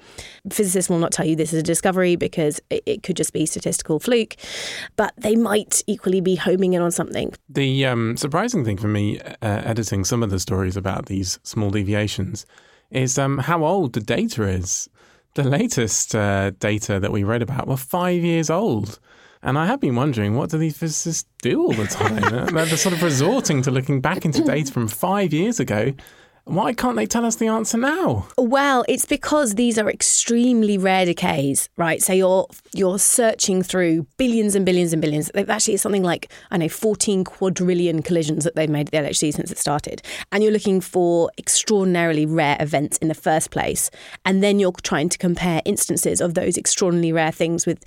Physicists 0.51 0.89
will 0.89 0.99
not 0.99 1.13
tell 1.13 1.27
you 1.27 1.35
this 1.35 1.53
is 1.53 1.61
a 1.61 1.65
discovery 1.65 2.17
because 2.17 2.61
it, 2.71 3.03
could 3.03 3.17
just 3.17 3.33
be 3.33 3.45
statistical 3.45 3.99
fluke, 3.99 4.37
but 4.97 5.13
they 5.17 5.35
might 5.37 5.83
equally 5.87 6.21
be 6.21 6.37
homing 6.37 6.73
in 6.73 6.81
on 6.81 6.91
something. 6.91 7.35
The 7.49 7.87
um, 7.87 8.17
surprising 8.17 8.65
thing 8.65 8.77
for 8.77 8.89
me, 8.89 9.21
uh, 9.21 9.35
editing 9.43 10.05
some 10.05 10.23
of 10.23 10.31
the 10.31 10.39
stories 10.39 10.77
about 10.77 11.07
these 11.07 11.39
small 11.43 11.71
deviations, 11.71 12.47
is 12.91 13.19
um, 13.19 13.39
how 13.39 13.65
old 13.65 13.93
the 13.93 14.01
data 14.01 14.45
is. 14.45 14.89
The 15.35 15.45
latest 15.45 16.15
uh, 16.15 16.51
data 16.61 17.01
that 17.01 17.11
we 17.11 17.25
read 17.25 17.43
about 17.43 17.67
were 17.67 17.77
five 17.77 18.23
years 18.23 18.49
old. 18.49 19.01
And 19.44 19.59
I 19.59 19.66
have 19.66 19.78
been 19.78 19.94
wondering, 19.94 20.35
what 20.35 20.48
do 20.48 20.57
these 20.57 20.76
physicists 20.76 21.28
do 21.42 21.62
all 21.62 21.74
the 21.74 21.87
time? 21.87 22.46
They're 22.54 22.66
sort 22.78 22.94
of 22.94 23.02
resorting 23.02 23.61
to 23.62 23.70
looking 23.70 24.00
back 24.00 24.24
into 24.24 24.42
data 24.42 24.72
from 24.72 24.88
five 24.88 25.35
years 25.35 25.61
ago 25.61 25.92
why 26.46 26.74
can't 26.74 26.96
they 26.96 27.07
tell 27.07 27.24
us 27.24 27.37
the 27.37 27.46
answer 27.46 27.78
now? 27.78 28.28
Well, 28.37 28.85
it's 28.87 29.07
because 29.07 29.54
these 29.54 29.78
are 29.78 29.88
extremely 29.88 30.76
rare 30.76 31.07
decays, 31.07 31.70
right? 31.76 32.02
So 32.02 32.12
you're 32.12 32.46
you're 32.74 32.98
searching 32.98 33.62
through 33.62 34.07
billions 34.18 34.54
and 34.54 34.66
billions 34.66 34.92
and 34.92 35.00
billions. 35.00 35.30
Actually, 35.35 35.74
it's 35.74 35.83
something 35.83 36.02
like 36.02 36.30
I 36.50 36.59
know 36.59 36.68
14 36.68 37.24
quadrillion 37.24 38.02
collisions 38.02 38.44
that 38.44 38.57
they've 38.57 38.68
made 38.68 38.88
at 38.88 38.92
the 38.92 39.09
LHC 39.09 39.33
since 39.33 39.50
it 39.50 39.59
started, 39.59 40.02
and 40.33 40.42
you're 40.42 40.52
looking 40.52 40.83
for 40.83 41.30
extraordinarily 41.38 42.26
rare 42.26 42.59
events 42.61 42.98
in 42.98 43.09
the 43.09 43.14
first 43.14 43.50
place, 43.50 43.90
and 44.26 44.42
then 44.42 44.59
you're 44.59 44.72
trying 44.83 45.09
to 45.09 45.18
compare 45.18 45.62
instances 45.64 46.20
of 46.20 46.35
those 46.35 46.59
extraordinarily 46.59 47.12
rare 47.12 47.33
things 47.33 47.64
with 47.64 47.83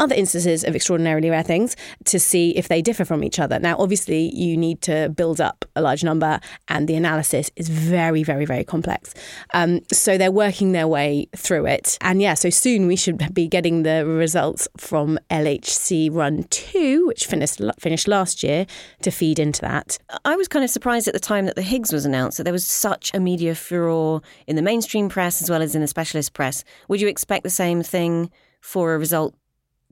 other 0.00 0.16
instances 0.16 0.64
of 0.64 0.74
extraordinarily 0.74 1.30
rare 1.30 1.44
things 1.44 1.76
to 2.06 2.18
see 2.18 2.56
if 2.56 2.66
they 2.66 2.82
differ 2.82 3.04
from 3.04 3.22
each 3.22 3.38
other. 3.38 3.60
Now, 3.60 3.76
obviously, 3.78 4.34
you 4.34 4.56
need 4.56 4.82
to 4.82 5.10
build 5.10 5.40
up 5.40 5.64
a 5.76 5.80
large 5.80 6.02
number, 6.02 6.40
and 6.66 6.88
the 6.88 6.96
analysis 6.96 7.52
is 7.54 7.68
very 7.68 7.99
very, 8.00 8.22
very, 8.22 8.46
very 8.46 8.64
complex. 8.64 9.14
Um, 9.52 9.80
so 9.92 10.16
they're 10.16 10.32
working 10.32 10.72
their 10.72 10.88
way 10.88 11.28
through 11.36 11.66
it. 11.66 11.98
And 12.00 12.22
yeah, 12.22 12.34
so 12.34 12.48
soon 12.48 12.86
we 12.86 12.96
should 12.96 13.34
be 13.34 13.46
getting 13.46 13.82
the 13.82 14.06
results 14.06 14.66
from 14.78 15.18
LHC 15.28 16.08
Run 16.10 16.44
2, 16.44 17.06
which 17.06 17.26
finished, 17.26 17.60
finished 17.78 18.08
last 18.08 18.42
year, 18.42 18.66
to 19.02 19.10
feed 19.10 19.38
into 19.38 19.60
that. 19.60 19.98
I 20.24 20.34
was 20.34 20.48
kind 20.48 20.64
of 20.64 20.70
surprised 20.70 21.08
at 21.08 21.14
the 21.14 21.20
time 21.32 21.44
that 21.44 21.56
the 21.56 21.70
Higgs 21.72 21.92
was 21.92 22.06
announced 22.06 22.38
that 22.38 22.44
there 22.44 22.54
was 22.54 22.64
such 22.64 23.10
a 23.12 23.20
media 23.20 23.54
furore 23.54 24.22
in 24.46 24.56
the 24.56 24.62
mainstream 24.62 25.10
press 25.10 25.42
as 25.42 25.50
well 25.50 25.60
as 25.60 25.74
in 25.74 25.82
the 25.82 25.86
specialist 25.86 26.32
press. 26.32 26.64
Would 26.88 27.02
you 27.02 27.08
expect 27.08 27.42
the 27.42 27.50
same 27.50 27.82
thing 27.82 28.30
for 28.62 28.94
a 28.94 28.98
result 28.98 29.34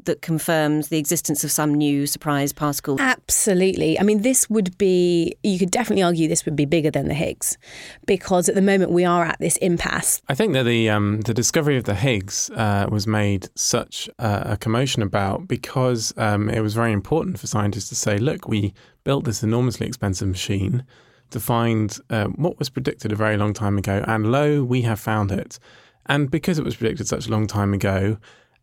that 0.05 0.23
confirms 0.23 0.89
the 0.89 0.99
existence 0.99 1.45
of 1.45 1.51
some 1.51 1.75
new 1.75 2.07
surprise 2.07 2.53
particle? 2.53 3.01
Absolutely. 3.01 3.99
I 3.99 4.03
mean, 4.03 4.23
this 4.23 4.49
would 4.49 4.77
be, 4.79 5.35
you 5.43 5.59
could 5.59 5.71
definitely 5.71 6.03
argue 6.03 6.29
this 6.29 6.45
would 6.45 6.57
be 6.57 6.65
bigger 6.65 6.91
than 6.91 7.09
the 7.09 7.15
Higgs 7.15 7.59
because 8.07 8.49
at 8.49 8.55
the 8.55 8.63
moment 8.63 8.91
we 8.91 9.05
are 9.05 9.25
at 9.25 9.39
this 9.39 9.57
impasse. 9.59 10.23
I 10.29 10.35
think 10.35 10.53
that 10.55 10.65
the, 10.65 10.89
um, 10.91 11.21
the 11.23 11.35
discovery 11.35 11.77
of 11.77 11.85
the 11.85 11.95
Higgs 11.95 12.51
uh, 12.51 12.87
was 12.91 13.07
made 13.07 13.49
such 13.55 14.09
a 14.19 14.57
commotion 14.57 15.03
about 15.03 15.49
because 15.49 16.13
um, 16.17 16.49
it 16.49 16.61
was 16.61 16.75
very 16.75 16.93
important 16.93 17.39
for 17.39 17.47
scientists 17.47 17.89
to 17.91 17.95
say, 17.95 18.19
look, 18.19 18.49
we 18.49 18.73
built 19.05 19.25
this 19.25 19.43
enormously 19.43 19.87
expensive 19.87 20.29
machine 20.29 20.85
to 21.31 21.41
find 21.41 21.99
uh, 22.11 22.27
what 22.27 22.59
was 22.59 22.71
predicted 22.71 23.13
a 23.13 23.17
very 23.17 23.37
long 23.37 23.53
time 23.53 23.77
ago, 23.79 24.03
and 24.07 24.33
lo, 24.33 24.63
we 24.63 24.83
have 24.83 24.99
found 24.99 25.31
it. 25.31 25.59
And 26.07 26.31
because 26.31 26.59
it 26.59 26.65
was 26.65 26.77
predicted 26.77 27.07
such 27.07 27.27
a 27.27 27.31
long 27.31 27.47
time 27.47 27.75
ago, 27.75 28.17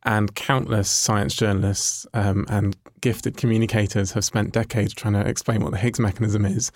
and 0.05 0.35
countless 0.35 0.89
science 0.89 1.35
journalists 1.35 2.05
um, 2.13 2.45
and 2.49 2.77
gifted 3.01 3.37
communicators 3.37 4.11
have 4.11 4.23
spent 4.23 4.53
decades 4.53 4.93
trying 4.93 5.13
to 5.13 5.27
explain 5.27 5.63
what 5.63 5.71
the 5.71 5.77
Higgs 5.77 5.99
mechanism 5.99 6.45
is. 6.45 6.71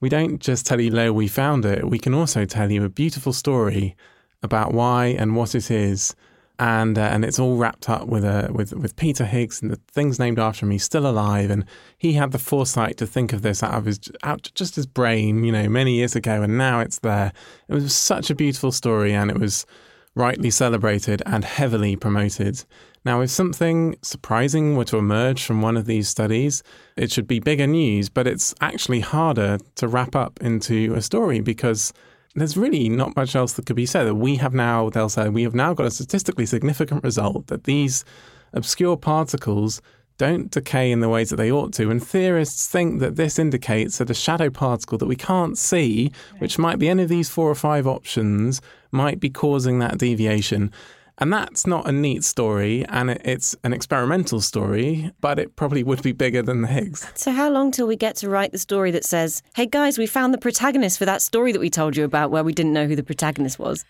We 0.00 0.08
don't 0.08 0.38
just 0.40 0.66
tell 0.66 0.80
you, 0.80 0.90
Lo, 0.90 1.12
we 1.12 1.28
found 1.28 1.64
it. 1.64 1.88
We 1.88 1.98
can 1.98 2.14
also 2.14 2.44
tell 2.44 2.70
you 2.70 2.84
a 2.84 2.88
beautiful 2.88 3.32
story 3.32 3.96
about 4.42 4.74
why 4.74 5.06
and 5.06 5.36
what 5.36 5.54
it 5.54 5.70
is. 5.70 6.14
And, 6.58 6.98
uh, 6.98 7.02
and 7.02 7.24
it's 7.24 7.38
all 7.38 7.56
wrapped 7.56 7.88
up 7.88 8.06
with, 8.06 8.24
a, 8.24 8.48
with, 8.52 8.72
with 8.74 8.94
Peter 8.94 9.24
Higgs 9.24 9.60
and 9.60 9.70
the 9.70 9.80
things 9.90 10.18
named 10.18 10.38
after 10.38 10.66
him. 10.66 10.70
He's 10.70 10.84
still 10.84 11.06
alive. 11.06 11.50
And 11.50 11.64
he 11.98 12.12
had 12.12 12.32
the 12.32 12.38
foresight 12.38 12.96
to 12.98 13.06
think 13.06 13.32
of 13.32 13.42
this 13.42 13.62
out 13.62 13.74
of 13.74 13.86
his, 13.86 13.98
out 14.22 14.50
just 14.54 14.76
his 14.76 14.86
brain, 14.86 15.42
you 15.42 15.50
know, 15.50 15.68
many 15.68 15.94
years 15.94 16.14
ago. 16.14 16.42
And 16.42 16.58
now 16.58 16.80
it's 16.80 17.00
there. 17.00 17.32
It 17.68 17.74
was 17.74 17.94
such 17.94 18.30
a 18.30 18.34
beautiful 18.36 18.70
story. 18.70 19.12
And 19.12 19.30
it 19.30 19.38
was, 19.38 19.66
rightly 20.14 20.50
celebrated 20.50 21.22
and 21.26 21.44
heavily 21.44 21.96
promoted. 21.96 22.64
Now, 23.04 23.20
if 23.20 23.30
something 23.30 23.96
surprising 24.02 24.76
were 24.76 24.84
to 24.86 24.96
emerge 24.96 25.44
from 25.44 25.60
one 25.60 25.76
of 25.76 25.86
these 25.86 26.08
studies, 26.08 26.62
it 26.96 27.12
should 27.12 27.26
be 27.26 27.38
bigger 27.38 27.66
news, 27.66 28.08
but 28.08 28.26
it's 28.26 28.54
actually 28.60 29.00
harder 29.00 29.58
to 29.74 29.88
wrap 29.88 30.16
up 30.16 30.40
into 30.40 30.94
a 30.94 31.02
story 31.02 31.40
because 31.40 31.92
there's 32.34 32.56
really 32.56 32.88
not 32.88 33.14
much 33.14 33.36
else 33.36 33.52
that 33.54 33.66
could 33.66 33.76
be 33.76 33.86
said. 33.86 34.10
We 34.12 34.36
have 34.36 34.54
now, 34.54 34.90
they'll 34.90 35.08
say, 35.08 35.28
we 35.28 35.42
have 35.42 35.54
now 35.54 35.74
got 35.74 35.86
a 35.86 35.90
statistically 35.90 36.46
significant 36.46 37.04
result 37.04 37.48
that 37.48 37.64
these 37.64 38.04
obscure 38.52 38.96
particles 38.96 39.82
don't 40.18 40.50
decay 40.50 40.90
in 40.90 41.00
the 41.00 41.08
ways 41.08 41.30
that 41.30 41.36
they 41.36 41.50
ought 41.50 41.72
to. 41.74 41.90
And 41.90 42.04
theorists 42.04 42.66
think 42.66 43.00
that 43.00 43.16
this 43.16 43.38
indicates 43.38 43.98
that 43.98 44.10
a 44.10 44.14
shadow 44.14 44.50
particle 44.50 44.98
that 44.98 45.06
we 45.06 45.16
can't 45.16 45.58
see, 45.58 46.12
which 46.38 46.58
might 46.58 46.78
be 46.78 46.88
any 46.88 47.02
of 47.02 47.08
these 47.08 47.28
four 47.28 47.50
or 47.50 47.54
five 47.54 47.86
options, 47.86 48.60
might 48.90 49.20
be 49.20 49.30
causing 49.30 49.78
that 49.80 49.98
deviation. 49.98 50.72
And 51.18 51.32
that's 51.32 51.64
not 51.64 51.88
a 51.88 51.92
neat 51.92 52.24
story, 52.24 52.84
and 52.88 53.10
it's 53.10 53.54
an 53.62 53.72
experimental 53.72 54.40
story, 54.40 55.12
but 55.20 55.38
it 55.38 55.54
probably 55.54 55.84
would 55.84 56.02
be 56.02 56.10
bigger 56.10 56.42
than 56.42 56.62
the 56.62 56.68
Higgs. 56.68 57.08
So, 57.14 57.30
how 57.30 57.50
long 57.50 57.70
till 57.70 57.86
we 57.86 57.94
get 57.94 58.16
to 58.16 58.28
write 58.28 58.50
the 58.50 58.58
story 58.58 58.90
that 58.90 59.04
says, 59.04 59.40
hey 59.54 59.66
guys, 59.66 59.96
we 59.96 60.08
found 60.08 60.34
the 60.34 60.38
protagonist 60.38 60.98
for 60.98 61.04
that 61.04 61.22
story 61.22 61.52
that 61.52 61.60
we 61.60 61.70
told 61.70 61.96
you 61.96 62.02
about 62.02 62.32
where 62.32 62.42
we 62.42 62.52
didn't 62.52 62.72
know 62.72 62.88
who 62.88 62.96
the 62.96 63.04
protagonist 63.04 63.60
was? 63.60 63.84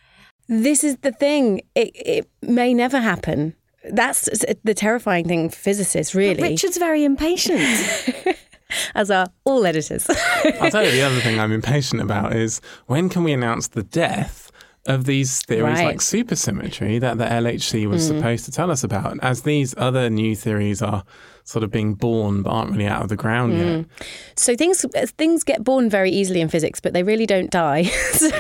This 0.48 0.84
is 0.84 0.98
the 0.98 1.12
thing. 1.12 1.62
It, 1.74 1.92
it 1.94 2.30
may 2.42 2.74
never 2.74 3.00
happen. 3.00 3.54
That's 3.90 4.28
the 4.64 4.74
terrifying 4.74 5.26
thing 5.26 5.50
for 5.50 5.56
physicists, 5.56 6.14
really. 6.14 6.40
But 6.40 6.50
Richard's 6.50 6.78
very 6.78 7.04
impatient. 7.04 7.60
As 8.94 9.10
are 9.10 9.28
all 9.44 9.66
editors. 9.66 10.08
I'll 10.60 10.70
tell 10.70 10.84
you 10.84 10.90
the 10.90 11.02
other 11.02 11.20
thing 11.20 11.38
I'm 11.38 11.52
impatient 11.52 12.02
about 12.02 12.34
is 12.34 12.60
when 12.86 13.08
can 13.08 13.22
we 13.22 13.32
announce 13.32 13.68
the 13.68 13.82
death 13.84 14.50
of 14.86 15.04
these 15.04 15.42
theories 15.42 15.78
right. 15.78 15.86
like 15.86 15.98
supersymmetry 15.98 17.00
that 17.00 17.18
the 17.18 17.24
LHC 17.24 17.86
was 17.86 18.04
mm. 18.04 18.16
supposed 18.16 18.44
to 18.46 18.50
tell 18.50 18.70
us 18.70 18.82
about, 18.84 19.18
as 19.22 19.42
these 19.42 19.74
other 19.78 20.10
new 20.10 20.34
theories 20.34 20.82
are 20.82 21.04
sort 21.44 21.62
of 21.62 21.70
being 21.70 21.94
born 21.94 22.42
but 22.42 22.50
aren't 22.50 22.72
really 22.72 22.87
out 22.87 23.02
of 23.02 23.11
the 23.11 23.16
ground 23.16 23.52
mm. 23.52 23.76
yet. 23.78 24.09
So 24.37 24.57
things 24.57 24.85
things 25.18 25.44
get 25.44 25.62
born 25.62 25.90
very 25.90 26.11
easily 26.11 26.40
in 26.40 26.48
physics, 26.48 26.80
but 26.80 26.94
they 26.94 27.02
really 27.02 27.26
don't 27.26 27.50
die. 27.50 27.83
so, 28.12 28.30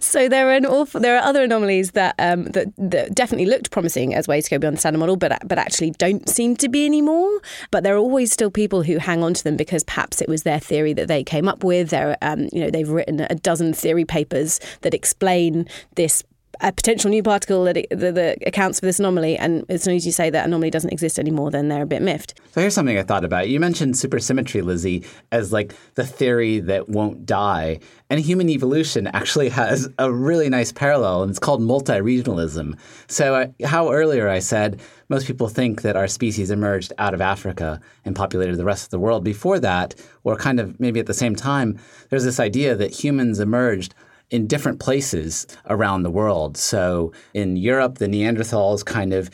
so, 0.00 0.28
there 0.28 0.48
are 0.48 0.54
an 0.54 0.66
awful, 0.66 1.00
there 1.00 1.16
are 1.16 1.22
other 1.22 1.44
anomalies 1.44 1.92
that, 1.92 2.16
um, 2.18 2.44
that 2.46 2.66
that 2.76 3.14
definitely 3.14 3.46
looked 3.46 3.70
promising 3.70 4.14
as 4.14 4.26
ways 4.26 4.44
to 4.44 4.50
go 4.50 4.58
beyond 4.58 4.76
the 4.76 4.80
standard 4.80 4.98
model, 4.98 5.16
but 5.16 5.38
but 5.46 5.58
actually 5.58 5.92
don't 5.92 6.28
seem 6.28 6.56
to 6.56 6.68
be 6.68 6.84
anymore. 6.84 7.40
But 7.70 7.84
there 7.84 7.94
are 7.94 7.98
always 7.98 8.32
still 8.32 8.50
people 8.50 8.82
who 8.82 8.98
hang 8.98 9.22
on 9.22 9.32
to 9.34 9.44
them 9.44 9.56
because 9.56 9.84
perhaps 9.84 10.20
it 10.20 10.28
was 10.28 10.42
their 10.42 10.60
theory 10.60 10.92
that 10.94 11.06
they 11.06 11.22
came 11.22 11.48
up 11.48 11.62
with. 11.62 11.90
There, 11.90 12.16
um, 12.20 12.48
you 12.52 12.60
know, 12.60 12.70
they've 12.70 12.88
written 12.88 13.20
a 13.20 13.34
dozen 13.36 13.72
theory 13.72 14.04
papers 14.04 14.60
that 14.82 14.92
explain 14.92 15.68
this 15.94 16.24
a 16.60 16.72
potential 16.72 17.10
new 17.10 17.22
particle 17.22 17.64
that, 17.64 17.76
it, 17.76 17.86
that, 17.90 18.14
that, 18.14 18.38
accounts 18.46 18.80
for 18.80 18.86
this 18.86 18.98
anomaly. 18.98 19.36
And 19.36 19.64
as 19.68 19.82
soon 19.82 19.96
as 19.96 20.04
you 20.04 20.12
say 20.12 20.30
that 20.30 20.46
anomaly 20.46 20.70
doesn't 20.70 20.92
exist 20.92 21.18
anymore, 21.18 21.50
then 21.50 21.68
they're 21.68 21.82
a 21.82 21.86
bit 21.86 22.02
miffed. 22.02 22.34
So 22.52 22.60
here's 22.60 22.74
something 22.74 22.98
I 22.98 23.02
thought 23.02 23.24
about. 23.24 23.48
You 23.48 23.60
mentioned 23.60 23.94
supersymmetry, 23.94 24.62
Lizzie, 24.62 25.04
as 25.32 25.52
like 25.52 25.74
the 25.94 26.06
theory 26.06 26.60
that 26.60 26.88
won't 26.88 27.26
die. 27.26 27.80
And 28.10 28.20
human 28.20 28.48
evolution 28.48 29.06
actually 29.08 29.48
has 29.60 29.88
a 29.98 30.12
really 30.12 30.48
nice 30.48 30.72
parallel, 30.72 31.22
and 31.22 31.30
it's 31.30 31.38
called 31.38 31.62
multi-regionalism. 31.62 32.78
So 33.06 33.34
uh, 33.34 33.66
how 33.66 33.92
earlier 33.92 34.28
I 34.28 34.38
said 34.40 34.80
most 35.08 35.26
people 35.26 35.48
think 35.48 35.82
that 35.82 35.96
our 35.96 36.06
species 36.06 36.50
emerged 36.50 36.92
out 36.98 37.14
of 37.14 37.20
Africa 37.20 37.80
and 38.04 38.14
populated 38.14 38.56
the 38.56 38.64
rest 38.64 38.84
of 38.84 38.90
the 38.90 38.98
world. 38.98 39.24
Before 39.24 39.58
that, 39.58 39.94
or 40.22 40.36
kind 40.36 40.60
of 40.60 40.78
maybe 40.78 41.00
at 41.00 41.06
the 41.06 41.14
same 41.14 41.34
time, 41.34 41.78
there's 42.10 42.24
this 42.24 42.40
idea 42.40 42.74
that 42.76 42.92
humans 42.92 43.40
emerged– 43.40 43.94
in 44.30 44.46
different 44.46 44.80
places 44.80 45.46
around 45.66 46.02
the 46.02 46.10
world. 46.10 46.56
So 46.56 47.12
in 47.34 47.56
Europe, 47.56 47.98
the 47.98 48.06
Neanderthals 48.06 48.84
kind 48.84 49.12
of 49.12 49.30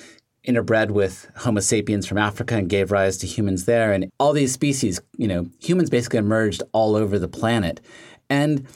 interbred 0.47 0.91
with 0.91 1.27
Homo 1.37 1.61
sapiens 1.61 2.07
from 2.07 2.19
Africa 2.19 2.57
and 2.57 2.69
gave 2.69 2.93
rise 2.93 3.17
to 3.19 3.27
humans 3.27 3.65
there. 3.65 3.93
And 3.93 4.11
all 4.21 4.33
these 4.33 4.53
species, 4.53 5.01
you 5.17 5.27
know, 5.27 5.47
humans 5.61 5.91
basically 5.91 6.19
emerged 6.19 6.63
all 6.73 6.97
over 6.97 7.19
the 7.19 7.29
planet. 7.29 7.81
And 8.29 8.67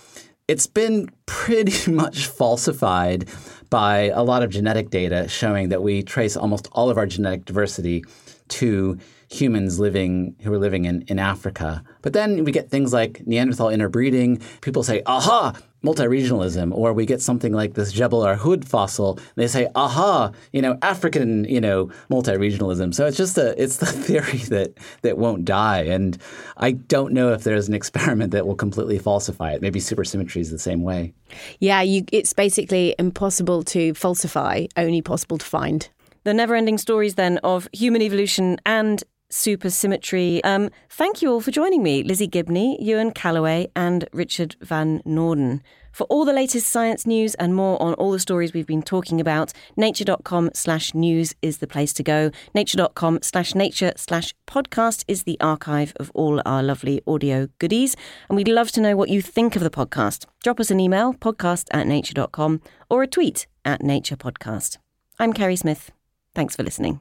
it's 0.48 0.66
been 0.66 1.11
pretty 1.26 1.90
much 1.90 2.26
falsified 2.26 3.28
by 3.70 4.11
a 4.14 4.22
lot 4.22 4.42
of 4.42 4.50
genetic 4.50 4.90
data 4.90 5.28
showing 5.28 5.68
that 5.68 5.83
we 5.83 6.02
trace 6.02 6.37
almost 6.37 6.68
all 6.72 6.88
of 6.88 6.96
our 6.96 7.07
genetic 7.07 7.44
diversity 7.44 8.04
to 8.48 8.98
humans 9.31 9.78
living 9.78 10.35
who 10.42 10.50
are 10.50 10.59
living 10.59 10.87
in, 10.87 11.02
in 11.02 11.18
Africa. 11.18 11.85
But 12.00 12.14
then 12.14 12.44
we 12.44 12.52
get 12.52 12.70
things 12.70 12.94
like 12.94 13.26
Neanderthal 13.26 13.68
interbreeding. 13.68 14.40
People 14.62 14.83
say, 14.83 15.02
aha, 15.04 15.54
multi-regionalism, 15.83 16.75
or 16.75 16.93
we 16.93 17.07
get 17.07 17.21
something 17.23 17.53
like 17.53 17.75
this 17.75 17.93
Jebel 17.93 18.21
Irhoud 18.21 18.64
fossil. 18.64 19.19
they 19.37 19.47
say, 19.47 19.69
aha, 19.75 20.33
you 20.53 20.61
know, 20.61 20.77
African, 20.83 21.45
you 21.45 21.61
know, 21.61 21.91
multi-regionalism. 22.09 22.95
So 22.95 23.07
it's 23.07 23.17
just 23.17 23.38
a, 23.38 23.61
it's 23.62 23.77
the 23.77 23.87
theory 24.07 24.38
that 24.49 24.75
that 25.03 25.19
won't 25.19 25.45
die. 25.45 25.83
And 25.83 26.19
I 26.57 26.73
don't 26.73 27.12
know 27.12 27.33
if 27.33 27.45
there's 27.45 27.69
an 27.69 27.75
experiment 27.75 28.33
that 28.33 28.47
will 28.47 28.57
completely 28.57 28.99
falsify 28.99 29.53
it. 29.53 29.62
Maybe 29.62 29.81
supersymmetry 29.81 30.41
is 30.41 30.51
the 30.51 30.59
same 30.59 30.83
way. 30.83 31.12
Yeah, 31.61 31.83
you, 31.83 32.05
it's 32.12 32.33
basically 32.33 32.95
impossible 32.99 33.62
to 33.64 33.95
falsify, 33.95 34.67
only 34.77 35.03
possible 35.03 35.38
to 35.38 35.47
find. 35.47 35.88
The 36.25 36.35
never-ending 36.35 36.79
stories 36.79 37.14
then 37.14 37.38
of 37.38 37.69
human 37.73 38.03
evolution 38.03 38.59
and 38.67 39.03
supersymmetry. 39.33 40.41
Um, 40.45 40.71
thank 40.88 41.23
you 41.23 41.31
all 41.31 41.41
for 41.41 41.51
joining 41.51 41.83
me, 41.83 42.03
Lizzie 42.03 42.27
Gibney, 42.27 42.77
Ewan 42.81 43.12
Callaway, 43.12 43.71
and 43.77 44.09
Richard 44.12 44.57
Van 44.61 45.01
Noorden. 45.07 45.61
For 45.93 46.05
all 46.05 46.25
the 46.25 46.33
latest 46.33 46.69
science 46.69 47.07
news 47.07 47.35
and 47.37 47.57
more 47.57 47.81
on 47.83 47.95
all 47.95 48.12
the 48.12 48.21
stories 48.21 48.53
we've 48.53 48.67
been 48.67 48.83
talking 48.83 49.21
about, 49.21 49.53
nature.com 49.77 50.51
slash 50.55 50.95
news 50.95 51.35
is 51.43 51.59
the 51.59 51.67
place 51.67 51.93
to 51.95 52.05
go. 52.05 52.31
Nature.com 52.55 53.19
slash 53.23 53.55
nature 53.55 53.93
slash 53.97 54.33
podcast 54.47 55.05
is 55.09 55.25
the 55.25 55.41
archive 55.41 55.93
of 55.97 56.12
all 56.14 56.41
our 56.47 56.62
lovely 56.62 57.03
audio 57.07 57.49
goodies. 57.59 57.97
And 58.29 58.37
we'd 58.37 58.47
love 58.47 58.71
to 58.73 58.81
know 58.81 58.95
what 58.97 59.09
you 59.09 59.21
think 59.21 59.57
of 59.57 59.62
the 59.62 59.71
podcast. 59.71 60.27
Drop 60.45 60.61
us 60.61 60.71
an 60.71 60.79
email, 60.79 61.14
podcast 61.14 61.64
at 61.73 61.88
nature.com, 61.88 62.61
or 62.88 63.03
a 63.03 63.09
tweet 63.09 63.49
at 63.64 63.83
nature 63.83 64.17
podcast. 64.17 64.77
I'm 65.19 65.33
Kerri 65.33 65.59
Smith. 65.59 65.91
Thanks 66.33 66.55
for 66.55 66.62
listening. 66.62 67.01